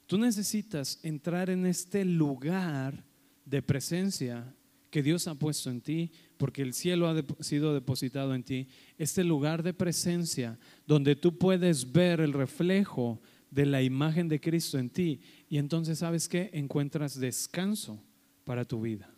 Tú 0.06 0.18
necesitas 0.18 1.00
entrar 1.04 1.50
en 1.50 1.66
este 1.66 2.04
lugar 2.06 3.06
de 3.46 3.62
presencia 3.62 4.56
que 4.90 5.04
Dios 5.04 5.28
ha 5.28 5.36
puesto 5.36 5.70
en 5.70 5.82
ti, 5.82 6.12
porque 6.38 6.62
el 6.62 6.74
cielo 6.74 7.08
ha 7.08 7.44
sido 7.44 7.74
depositado 7.74 8.34
en 8.34 8.44
ti, 8.44 8.68
este 8.98 9.24
lugar 9.24 9.62
de 9.64 9.74
presencia 9.74 10.60
donde 10.88 11.16
tú 11.16 11.38
puedes 11.38 11.92
ver 11.92 12.22
el 12.22 12.34
reflejo 12.34 13.22
de 13.52 13.66
la 13.66 13.82
imagen 13.82 14.28
de 14.28 14.40
Cristo 14.40 14.78
en 14.78 14.90
ti 14.90 15.22
y 15.48 15.58
entonces 15.58 16.00
sabes 16.00 16.28
que 16.28 16.50
encuentras 16.54 17.20
descanso 17.20 18.04
para 18.44 18.66
tu 18.66 18.82
vida. 18.82 19.14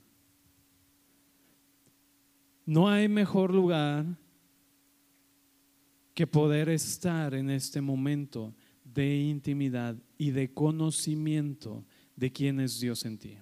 No 2.72 2.88
hay 2.88 3.10
mejor 3.10 3.54
lugar 3.54 4.06
que 6.14 6.26
poder 6.26 6.70
estar 6.70 7.34
en 7.34 7.50
este 7.50 7.82
momento 7.82 8.56
de 8.86 9.14
intimidad 9.18 9.98
y 10.18 10.32
de 10.32 10.54
conocimiento 10.54 11.84
de 12.16 12.32
quién 12.32 12.62
es 12.62 12.80
Dios 12.80 13.04
en 13.04 13.18
ti. 13.18 13.38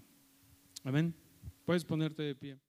Amén. 0.83 1.13
Puedes 1.63 1.85
ponerte 1.85 2.23
de 2.23 2.33
pie. 2.33 2.59